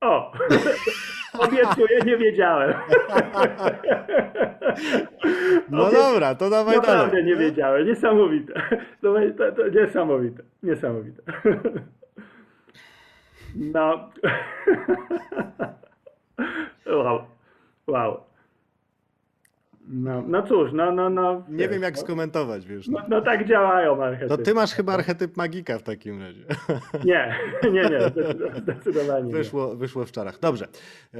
O! 0.00 0.32
Obiecuję, 1.38 1.98
nie 2.06 2.16
wiedziałem. 2.16 2.74
No 5.70 5.82
Obie- 5.88 5.92
dobra, 5.96 6.34
to 6.34 6.50
dawaj 6.50 6.76
Naprawdę 6.76 7.06
dalej. 7.10 7.24
nie 7.24 7.36
wiedziałem. 7.36 7.86
Niesamowite. 7.86 8.52
To, 9.02 9.14
to, 9.38 9.52
to 9.52 9.68
niesamowite. 9.68 10.42
Niesamowite. 10.62 11.22
No. 13.56 14.10
Wow. 16.86 17.22
Wow. 17.86 18.20
No, 19.90 20.22
no 20.26 20.42
cóż, 20.42 20.70
no, 20.72 20.92
no, 20.92 21.10
no. 21.10 21.44
Nie 21.48 21.56
wiesz, 21.58 21.68
wiem 21.70 21.82
jak 21.82 21.94
no, 21.96 22.00
skomentować, 22.00 22.66
wiesz. 22.66 22.88
no, 22.88 22.98
No. 22.98 23.04
no 23.08 23.20
tak 23.22 23.48
działają 23.48 24.04
archetypy. 24.04 24.36
To 24.36 24.42
ty 24.42 24.54
masz 24.54 24.72
chyba 24.74 24.92
archetyp 24.94 25.36
magika 25.36 25.78
w 25.78 25.82
takim 25.82 26.22
razie. 26.22 26.44
Nie, 27.04 27.34
nie, 27.72 27.82
nie, 27.82 28.00
zdecydowanie- 28.00 28.60
zdecydowanie 28.60 29.26
nie. 29.26 29.32
Wyszło, 29.32 29.76
wyszło 29.76 30.04
w 30.04 30.12
czarach. 30.12 30.38
Dobrze. 30.40 30.68
E, 31.14 31.18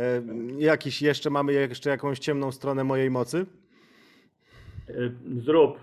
jakiś 0.59 1.03
jeszcze 1.03 1.31
mamy 1.31 1.53
jeszcze 1.53 1.91
jakąś 1.91 2.19
ciemną 2.19 2.53
stronę 2.53 2.85
mojej 2.85 3.11
mocy? 3.11 3.47
Y, 4.91 5.13
Zrób, 5.45 5.79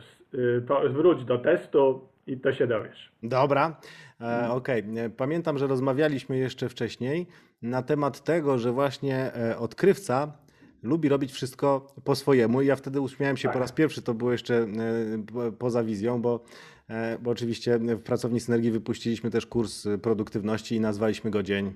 po- 0.68 0.90
wróć 0.90 1.26
do 1.26 1.38
testu 1.38 2.02
i 2.28 2.38
to 2.38 2.54
się 2.54 2.68
dowiesz. 2.68 3.12
Dobra. 3.24 3.78
E, 4.22 4.50
Okej. 4.50 4.84
E, 4.98 5.10
Pamiętam, 5.10 5.58
że 5.58 5.68
rozmawialiśmy 5.68 6.38
jeszcze 6.38 6.70
wcześniej 6.70 7.28
na 7.62 7.82
temat 7.84 8.24
tego, 8.24 8.58
że 8.58 8.72
właśnie 8.72 9.34
e, 9.34 9.58
odkrywca 9.58 10.32
lubi 10.86 11.10
robić 11.10 11.32
wszystko 11.32 11.88
po 12.04 12.16
swojemu. 12.16 12.62
I 12.62 12.66
ja 12.66 12.76
wtedy 12.76 13.02
uśmiałem 13.02 13.38
się 13.38 13.50
po 13.50 13.60
raz 13.60 13.72
pierwszy, 13.72 14.02
to 14.02 14.14
było 14.14 14.32
jeszcze 14.32 14.56
e, 14.56 14.68
po- 15.34 15.52
poza 15.52 15.84
wizją, 15.84 16.22
bo, 16.22 16.44
e, 16.90 17.18
bo 17.22 17.32
oczywiście 17.32 17.78
w 17.80 18.02
Pracowni 18.02 18.40
Synergii 18.40 18.72
wypuściliśmy 18.72 19.30
też 19.30 19.46
kurs 19.46 19.86
e, 19.86 19.98
produktywności 19.98 20.76
i 20.76 20.80
nazwaliśmy 20.80 21.32
go 21.32 21.44
Dzień 21.44 21.74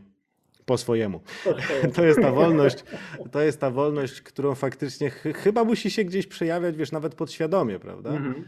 po 0.65 0.77
swojemu. 0.77 1.21
To 1.95 2.05
jest 2.05 2.21
ta 2.21 2.31
wolność, 2.31 2.83
to 3.31 3.41
jest 3.41 3.61
ta 3.61 3.69
wolność, 3.71 4.21
którą 4.21 4.55
faktycznie 4.55 5.09
ch 5.09 5.23
chyba 5.35 5.63
musi 5.63 5.91
się 5.91 6.03
gdzieś 6.03 6.27
przejawiać, 6.27 6.77
wiesz, 6.77 6.91
nawet 6.91 7.15
podświadomie, 7.15 7.79
prawda? 7.79 8.09
Mhm. 8.09 8.47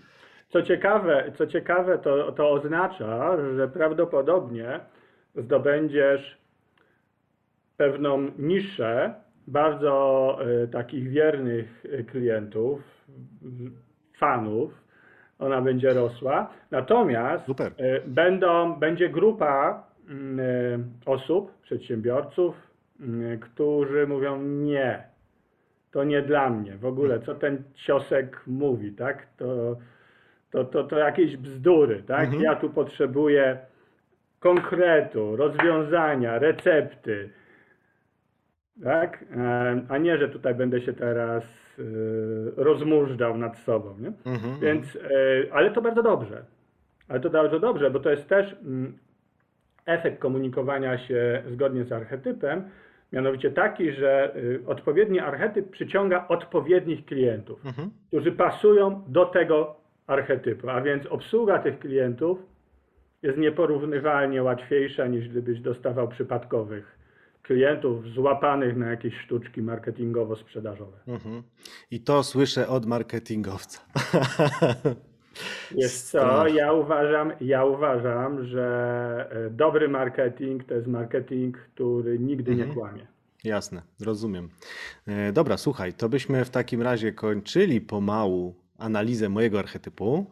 Co 0.50 0.62
ciekawe, 0.64 1.34
co 1.38 1.48
ciekawe 1.48 1.98
to, 1.98 2.32
to 2.32 2.52
oznacza, 2.52 3.38
że 3.56 3.68
prawdopodobnie 3.68 4.80
zdobędziesz 5.36 6.38
pewną 7.78 8.32
niszę 8.40 9.14
bardzo 9.48 10.38
e, 10.64 10.68
takich 10.68 11.10
wiernych 11.10 11.86
e, 11.92 12.04
klientów, 12.04 12.82
fanów. 14.18 14.82
Ona 15.40 15.62
będzie 15.62 15.94
rosła. 15.94 16.50
Natomiast 16.72 17.46
Super. 17.46 17.72
e, 17.78 18.02
będą, 18.08 18.76
będzie 18.76 19.10
grupa 19.10 19.84
mm, 20.10 20.92
osób, 21.06 21.62
przedsiębiorców, 21.62 22.56
mm, 23.00 23.40
którzy 23.40 24.08
mówią 24.08 24.42
nie, 24.42 25.04
to 25.92 26.04
nie 26.04 26.22
dla 26.22 26.50
mnie. 26.50 26.78
W 26.78 26.86
ogóle, 26.86 27.20
co 27.20 27.36
ten 27.36 27.64
ciosek 27.74 28.44
mówi, 28.48 28.92
tak? 28.92 29.28
To, 29.38 29.78
to, 30.52 30.64
to, 30.64 30.84
to 30.84 30.98
jakieś 30.98 31.38
bzdury, 31.38 32.04
tak? 32.04 32.24
Mhm. 32.26 32.44
Ja 32.44 32.56
tu 32.56 32.70
potrzebuję 32.70 33.58
konkretu, 34.40 35.36
rozwiązania, 35.36 36.40
recepty, 36.40 37.30
tak? 38.84 39.26
A 39.90 39.98
nie, 39.98 40.18
że 40.18 40.30
tutaj 40.30 40.56
będę 40.56 40.82
się 40.82 40.94
teraz 40.94 41.44
e, 41.80 41.84
rozmużdżał 42.64 43.38
nad 43.38 43.58
sobą, 43.58 43.96
nie? 44.00 44.12
Mhm. 44.32 44.60
Więc, 44.60 44.96
e, 44.96 45.54
ale 45.54 45.72
to 45.72 45.82
bardzo 45.82 46.04
dobrze. 46.04 46.46
Ale 47.08 47.20
to 47.20 47.30
bardzo 47.30 47.60
dobrze, 47.60 47.92
bo 47.92 48.00
to 48.00 48.10
jest 48.12 48.30
też 48.30 48.56
mm, 48.66 48.98
efekt 49.86 50.20
komunikowania 50.20 50.98
się 50.98 51.44
zgodnie 51.48 51.84
z 51.84 51.92
archetypem, 51.92 52.64
mianowicie 53.14 53.52
taki, 53.52 53.92
że 53.92 54.36
y, 54.36 54.60
odpowiedni 54.68 55.20
archetyp 55.20 55.70
przyciąga 55.70 56.28
odpowiednich 56.28 57.06
klientów, 57.06 57.66
Mhm. 57.66 57.92
którzy 58.08 58.32
pasują 58.32 59.04
do 59.08 59.26
tego 59.26 59.76
archetypu, 60.08 60.70
a 60.70 60.82
więc 60.82 61.06
obsługa 61.06 61.60
tych 61.60 61.80
klientów 61.80 62.40
jest 63.22 63.38
nieporównywalnie 63.38 64.44
łatwiejsza 64.44 65.08
niż 65.08 65.30
gdybyś 65.30 65.60
dostawał 65.60 66.08
przypadkowych 66.08 67.01
klientów 67.44 68.08
złapanych 68.08 68.78
na 68.78 68.90
jakieś 68.90 69.14
sztuczki 69.26 69.62
marketingowo-sprzedażowe. 69.62 70.98
Mhm. 71.08 71.44
I 71.92 72.00
to 72.00 72.24
słyszę 72.24 72.68
od 72.68 72.86
marketingowca. 72.86 73.80
Jest 75.76 76.12
co, 76.12 76.48
ja 76.48 76.74
uważam, 76.74 77.32
ja 77.42 77.66
uważam, 77.66 78.46
że 78.46 79.28
e, 79.32 79.50
dobry 79.50 79.90
marketing 79.90 80.64
to 80.64 80.74
jest 80.74 80.88
marketing, 80.88 81.58
który 81.58 82.20
nigdy 82.20 82.56
nie 82.56 82.64
Mhm. 82.64 82.80
kłamie. 82.80 83.08
Jasne, 83.44 83.82
rozumiem. 84.00 84.50
E, 85.08 85.32
Dobra, 85.32 85.58
słuchaj, 85.58 85.94
to 85.94 86.10
byśmy 86.10 86.46
w 86.46 86.50
takim 86.50 86.82
razie 86.82 87.12
kończyli 87.14 87.82
pomału 87.82 88.56
analizę 88.78 89.30
mojego 89.30 89.60
archetypu. 89.60 90.26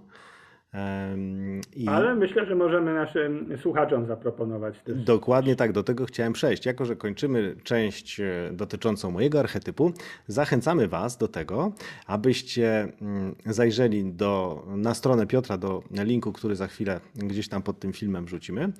I 1.76 1.88
Ale 1.88 2.16
myślę, 2.16 2.46
że 2.46 2.56
możemy 2.56 2.94
naszym 2.94 3.58
słuchaczom 3.62 4.06
zaproponować 4.08 4.80
też. 4.84 5.04
dokładnie 5.04 5.56
tak, 5.56 5.72
do 5.72 5.84
tego 5.84 6.06
chciałem 6.06 6.34
przejść. 6.34 6.66
Jako, 6.66 6.86
że 6.86 6.96
kończymy 6.96 7.56
część 7.64 8.20
e, 8.20 8.50
dotyczącą 8.54 9.12
mojego 9.12 9.40
archetypu, 9.40 9.92
zachęcamy 10.28 10.88
Was 10.88 11.18
do 11.18 11.28
tego, 11.28 11.72
abyście 12.08 12.88
mm, 13.02 13.36
zajrzeli 13.46 14.06
do, 14.14 14.64
na 14.68 14.94
stronę 14.94 15.28
Piotra, 15.28 15.58
do 15.58 15.84
linku, 15.92 16.32
który 16.32 16.56
za 16.56 16.68
chwilę 16.68 17.00
gdzieś 17.16 17.50
tam 17.50 17.62
pod 17.62 17.80
tym 17.80 17.94
filmem 17.94 18.26
wrzucimy 18.26 18.72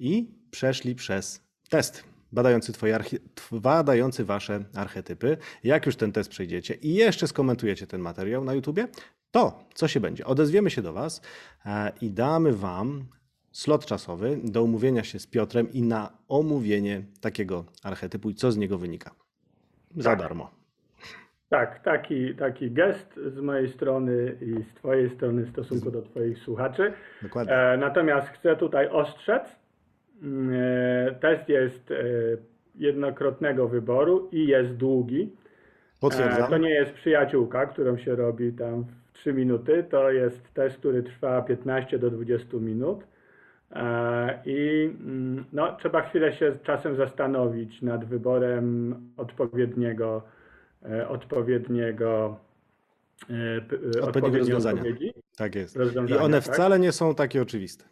i 0.00 0.30
przeszli 0.50 0.94
przez 0.94 1.44
test. 1.70 2.04
Badający, 2.32 2.72
twoje 2.72 2.98
archi- 2.98 3.18
badający 3.60 4.24
wasze 4.24 4.64
archetypy. 4.74 5.36
Jak 5.64 5.86
już 5.86 5.96
ten 5.96 6.12
test 6.12 6.30
przejdziecie 6.30 6.74
i 6.74 6.94
jeszcze 6.94 7.26
skomentujecie 7.28 7.86
ten 7.86 8.00
materiał 8.00 8.44
na 8.44 8.54
YouTubie, 8.54 8.88
to 9.30 9.64
co 9.74 9.88
się 9.88 10.00
będzie? 10.00 10.24
Odezwiemy 10.26 10.70
się 10.70 10.82
do 10.82 10.92
Was 10.92 11.22
e, 11.66 11.92
i 12.00 12.10
damy 12.10 12.52
Wam 12.52 13.04
slot 13.52 13.86
czasowy 13.86 14.38
do 14.44 14.62
umówienia 14.62 15.04
się 15.04 15.18
z 15.18 15.26
Piotrem 15.26 15.72
i 15.72 15.82
na 15.82 16.12
omówienie 16.28 17.02
takiego 17.20 17.64
archetypu 17.84 18.30
i 18.30 18.34
co 18.34 18.52
z 18.52 18.56
niego 18.56 18.78
wynika. 18.78 19.10
Za 19.96 20.10
Tak. 20.10 20.18
darmo. 20.18 20.50
Tak, 21.48 21.82
taki, 21.84 22.34
taki 22.34 22.70
gest 22.70 23.20
z 23.26 23.40
mojej 23.40 23.68
strony 23.68 24.36
i 24.40 24.62
z 24.64 24.74
Twojej 24.74 25.10
strony 25.10 25.42
w 25.42 25.50
stosunku 25.50 25.90
do 25.90 26.02
Twoich 26.02 26.38
słuchaczy. 26.38 26.92
Dokładnie. 27.22 27.54
E, 27.54 27.76
natomiast 27.76 28.28
chcę 28.28 28.56
tutaj 28.56 28.88
ostrzec, 28.88 29.56
mm, 30.22 30.50
e, 31.08 31.14
test 31.14 31.48
jest 31.48 31.92
jednokrotnego 32.74 33.68
wyboru 33.68 34.28
i 34.32 34.46
jest 34.46 34.72
długi. 34.72 35.36
Potwierdzam. 36.00 36.50
To 36.50 36.58
nie 36.58 36.70
jest 36.70 36.92
przyjaciółka, 36.92 37.66
którą 37.66 37.98
się 37.98 38.16
robi 38.16 38.52
tam 38.52 38.84
w 38.84 38.99
3 39.20 39.32
minuty. 39.32 39.84
To 39.90 40.10
jest 40.10 40.54
test, 40.54 40.76
który 40.76 41.02
trwa 41.02 41.42
15 41.42 41.98
do 41.98 42.10
20 42.10 42.56
minut. 42.56 43.04
E, 43.72 44.42
I 44.44 44.90
mm, 45.00 45.44
no, 45.52 45.76
trzeba 45.76 46.02
chwilę 46.02 46.32
się 46.32 46.52
czasem 46.62 46.96
zastanowić 46.96 47.82
nad 47.82 48.04
wyborem 48.04 48.94
odpowiedniego, 49.16 50.22
e, 50.90 51.08
odpowiedniego, 51.08 52.36
e, 53.96 54.02
odpowiedniej 54.02 54.40
rozwiązania. 54.40 54.82
Tak 55.36 55.54
jest. 55.54 55.76
I 55.76 55.78
rozwiązania, 55.78 56.22
one 56.22 56.42
tak? 56.42 56.54
wcale 56.54 56.78
nie 56.78 56.92
są 56.92 57.14
takie 57.14 57.42
oczywiste. 57.42 57.84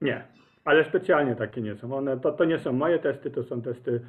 Nie, 0.00 0.24
ale 0.64 0.84
specjalnie 0.84 1.36
takie 1.36 1.60
nie 1.60 1.76
są. 1.76 1.96
One, 1.96 2.20
to, 2.20 2.32
to 2.32 2.44
nie 2.44 2.58
są 2.58 2.72
moje 2.72 2.98
testy, 2.98 3.30
to 3.30 3.42
są 3.42 3.62
testy 3.62 4.00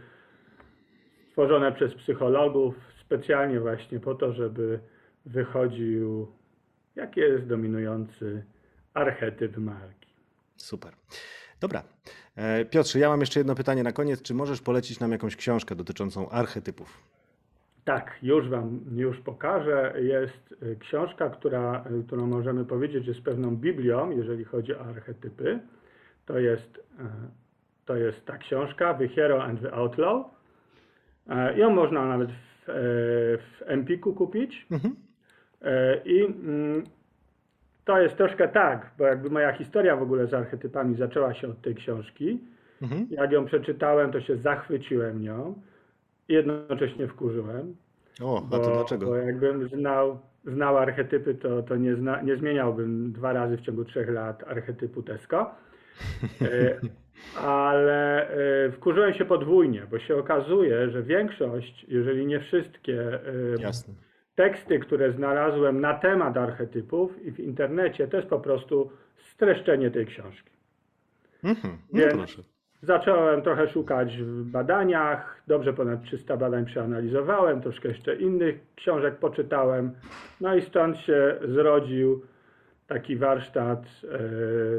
stworzone 1.29 1.71
przez 1.71 1.95
psychologów 1.95 2.75
specjalnie 3.05 3.59
właśnie 3.59 3.99
po 3.99 4.15
to, 4.15 4.33
żeby 4.33 4.79
wychodził, 5.25 6.27
jaki 6.95 7.19
jest 7.19 7.45
dominujący 7.45 8.43
archetyp 8.93 9.57
marki. 9.57 10.09
Super. 10.57 10.93
Dobra. 11.61 11.83
E, 12.35 12.65
Piotrze, 12.65 12.99
ja 12.99 13.09
mam 13.09 13.19
jeszcze 13.19 13.39
jedno 13.39 13.55
pytanie 13.55 13.83
na 13.83 13.91
koniec. 13.91 14.21
Czy 14.21 14.33
możesz 14.33 14.61
polecić 14.61 14.99
nam 14.99 15.11
jakąś 15.11 15.35
książkę 15.35 15.75
dotyczącą 15.75 16.29
archetypów? 16.29 17.03
Tak, 17.85 18.11
już 18.21 18.49
Wam 18.49 18.79
już 18.95 19.19
pokażę. 19.19 19.93
Jest 20.01 20.55
y, 20.63 20.75
książka, 20.79 21.29
która, 21.29 21.85
y, 21.99 22.03
którą 22.03 22.27
możemy 22.27 22.65
powiedzieć 22.65 23.07
jest 23.07 23.21
pewną 23.21 23.55
Biblią, 23.55 24.09
jeżeli 24.11 24.43
chodzi 24.43 24.75
o 24.75 24.85
archetypy. 24.85 25.59
To 26.25 26.39
jest, 26.39 26.79
to 27.85 27.95
jest 27.95 28.25
ta 28.25 28.37
książka, 28.37 28.93
The 28.93 29.07
Hero 29.07 29.43
and 29.43 29.61
the 29.61 29.71
Outlaw. 29.73 30.25
E, 31.29 31.57
Ją 31.57 31.69
można 31.69 32.05
nawet 32.05 32.29
w, 32.31 32.69
e, 32.69 32.73
w 33.37 33.61
Empiku 33.65 34.13
kupić. 34.13 34.65
Mhm. 34.71 34.95
E, 35.61 36.01
I 36.05 36.25
mm, 36.25 36.83
to 37.85 37.99
jest 38.01 38.17
troszkę 38.17 38.47
tak, 38.47 38.91
bo 38.97 39.03
jakby 39.03 39.29
moja 39.29 39.53
historia 39.53 39.95
w 39.95 40.01
ogóle 40.01 40.27
z 40.27 40.33
archetypami 40.33 40.95
zaczęła 40.95 41.33
się 41.33 41.47
od 41.47 41.61
tej 41.61 41.75
książki. 41.75 42.39
Mhm. 42.81 43.07
Jak 43.09 43.31
ją 43.31 43.45
przeczytałem, 43.45 44.11
to 44.11 44.21
się 44.21 44.37
zachwyciłem 44.37 45.21
nią 45.21 45.61
i 46.29 46.33
jednocześnie 46.33 47.07
wkurzyłem. 47.07 47.75
O, 48.21 48.37
a 48.37 48.41
Bo, 48.41 48.59
to 48.59 48.71
dlaczego? 48.71 49.05
bo 49.05 49.15
jakbym 49.15 49.69
znał, 49.69 50.19
znał 50.45 50.77
archetypy, 50.77 51.35
to, 51.35 51.63
to 51.63 51.75
nie, 51.75 51.95
zna, 51.95 52.21
nie 52.21 52.37
zmieniałbym 52.37 53.11
dwa 53.11 53.33
razy 53.33 53.57
w 53.57 53.61
ciągu 53.61 53.85
trzech 53.85 54.09
lat 54.09 54.43
archetypu 54.47 55.03
Tesco. 55.03 55.51
E, 56.41 56.79
Ale 57.41 58.29
e, 58.29 58.71
wkurzyłem 58.71 59.13
się 59.13 59.25
podwójnie, 59.25 59.87
bo 59.91 59.99
się 59.99 60.15
okazuje, 60.15 60.89
że 60.89 61.03
większość, 61.03 61.85
jeżeli 61.87 62.25
nie 62.25 62.39
wszystkie 62.39 63.19
Jasne. 63.59 63.93
Teksty, 64.35 64.79
które 64.79 65.11
znalazłem 65.11 65.81
na 65.81 65.93
temat 65.93 66.37
archetypów 66.37 67.25
i 67.25 67.31
w 67.31 67.39
internecie, 67.39 68.07
to 68.07 68.17
jest 68.17 68.29
po 68.29 68.39
prostu 68.39 68.91
streszczenie 69.17 69.91
tej 69.91 70.05
książki. 70.05 70.51
Mhm. 71.43 71.77
No 71.93 71.99
Więc- 71.99 72.13
proszę. 72.13 72.41
Zacząłem 72.81 73.41
trochę 73.41 73.67
szukać 73.67 74.17
w 74.17 74.43
badaniach, 74.43 75.43
dobrze 75.47 75.73
ponad 75.73 76.03
300 76.03 76.37
badań 76.37 76.65
przeanalizowałem, 76.65 77.61
troszkę 77.61 77.87
jeszcze 77.87 78.15
innych 78.15 78.55
książek 78.75 79.15
poczytałem, 79.15 79.91
no 80.41 80.55
i 80.55 80.61
stąd 80.61 80.97
się 80.97 81.35
zrodził 81.47 82.21
taki 82.87 83.15
warsztat, 83.15 83.85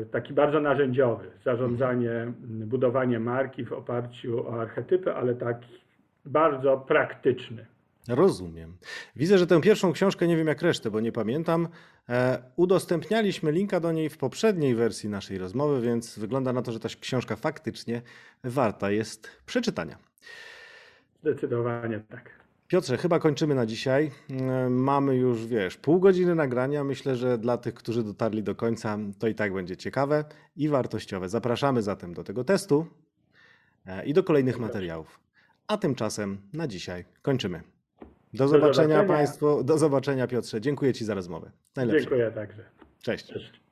e, 0.03 0.07
taki 0.07 0.33
bardzo 0.35 0.61
narzędziowy, 0.61 1.25
zarządzanie, 1.45 2.33
budowanie 2.45 3.21
marki 3.21 3.65
w 3.65 3.73
oparciu 3.73 4.49
o 4.49 4.61
archetypy, 4.61 5.15
ale 5.15 5.35
taki 5.35 5.81
bardzo 6.25 6.77
praktyczny. 6.77 7.67
Rozumiem. 8.09 8.77
Widzę, 9.17 9.39
że 9.39 9.47
tę 9.47 9.61
pierwszą 9.61 9.93
książkę 9.93 10.29
nie 10.29 10.37
wiem 10.37 10.47
jak 10.47 10.63
resztę, 10.63 10.91
bo 10.91 11.01
nie 11.01 11.13
pamiętam. 11.13 11.69
E, 12.09 12.43
udostępnialiśmy 12.57 13.53
linka 13.53 13.81
do 13.81 13.93
niej 13.93 14.09
w 14.09 14.19
poprzedniej 14.19 14.75
wersji 14.75 15.09
naszej 15.09 15.39
rozmowy, 15.39 15.81
więc 15.81 16.19
wygląda 16.19 16.53
na 16.53 16.63
to, 16.63 16.73
że 16.73 16.81
ta 16.81 16.89
książka 17.01 17.37
faktycznie 17.37 18.03
warta 18.45 18.91
jest 18.91 19.29
przeczytania. 19.47 19.99
Zdecydowanie 21.23 22.01
tak. 22.09 22.31
Piotrze, 22.69 22.97
chyba 22.97 23.19
kończymy 23.19 23.55
na 23.55 23.67
dzisiaj. 23.67 24.11
E, 24.31 24.71
Mamy 24.71 25.17
już, 25.17 25.47
wiesz, 25.47 25.77
pół 25.77 26.01
godziny 26.01 26.35
nagrania. 26.35 26.85
Myślę, 26.85 27.17
że 27.17 27.39
dla 27.39 27.59
tych, 27.59 27.75
którzy 27.75 28.05
dotarli 28.05 28.43
do 28.43 28.55
końca, 28.55 28.99
to 29.19 29.29
i 29.29 29.35
tak 29.35 29.55
będzie 29.55 29.77
ciekawe 29.77 30.25
i 30.57 30.69
wartościowe. 30.69 31.29
Zapraszamy 31.29 31.83
zatem 31.83 32.15
do 32.15 32.25
tego 32.25 32.45
testu 32.45 32.87
e, 33.87 34.07
i 34.07 34.13
do 34.13 34.25
kolejnych 34.25 34.59
materiałów. 34.59 35.21
A 35.67 35.77
tymczasem 35.77 36.39
na 36.53 36.69
dzisiaj 36.69 37.05
kończymy. 37.23 37.76
Do 38.37 38.49
zobaczenia 38.49 38.89
zobaczenia. 38.89 39.05
Państwu, 39.17 39.65
do 39.65 39.79
zobaczenia 39.79 40.27
Piotrze. 40.27 40.61
Dziękuję 40.61 40.93
Ci 40.93 41.05
za 41.05 41.15
rozmowę. 41.15 41.51
Najlepsze. 41.77 42.01
Dziękuję 42.01 42.31
także. 42.31 42.63
Cześć. 43.03 43.27
Cześć. 43.27 43.66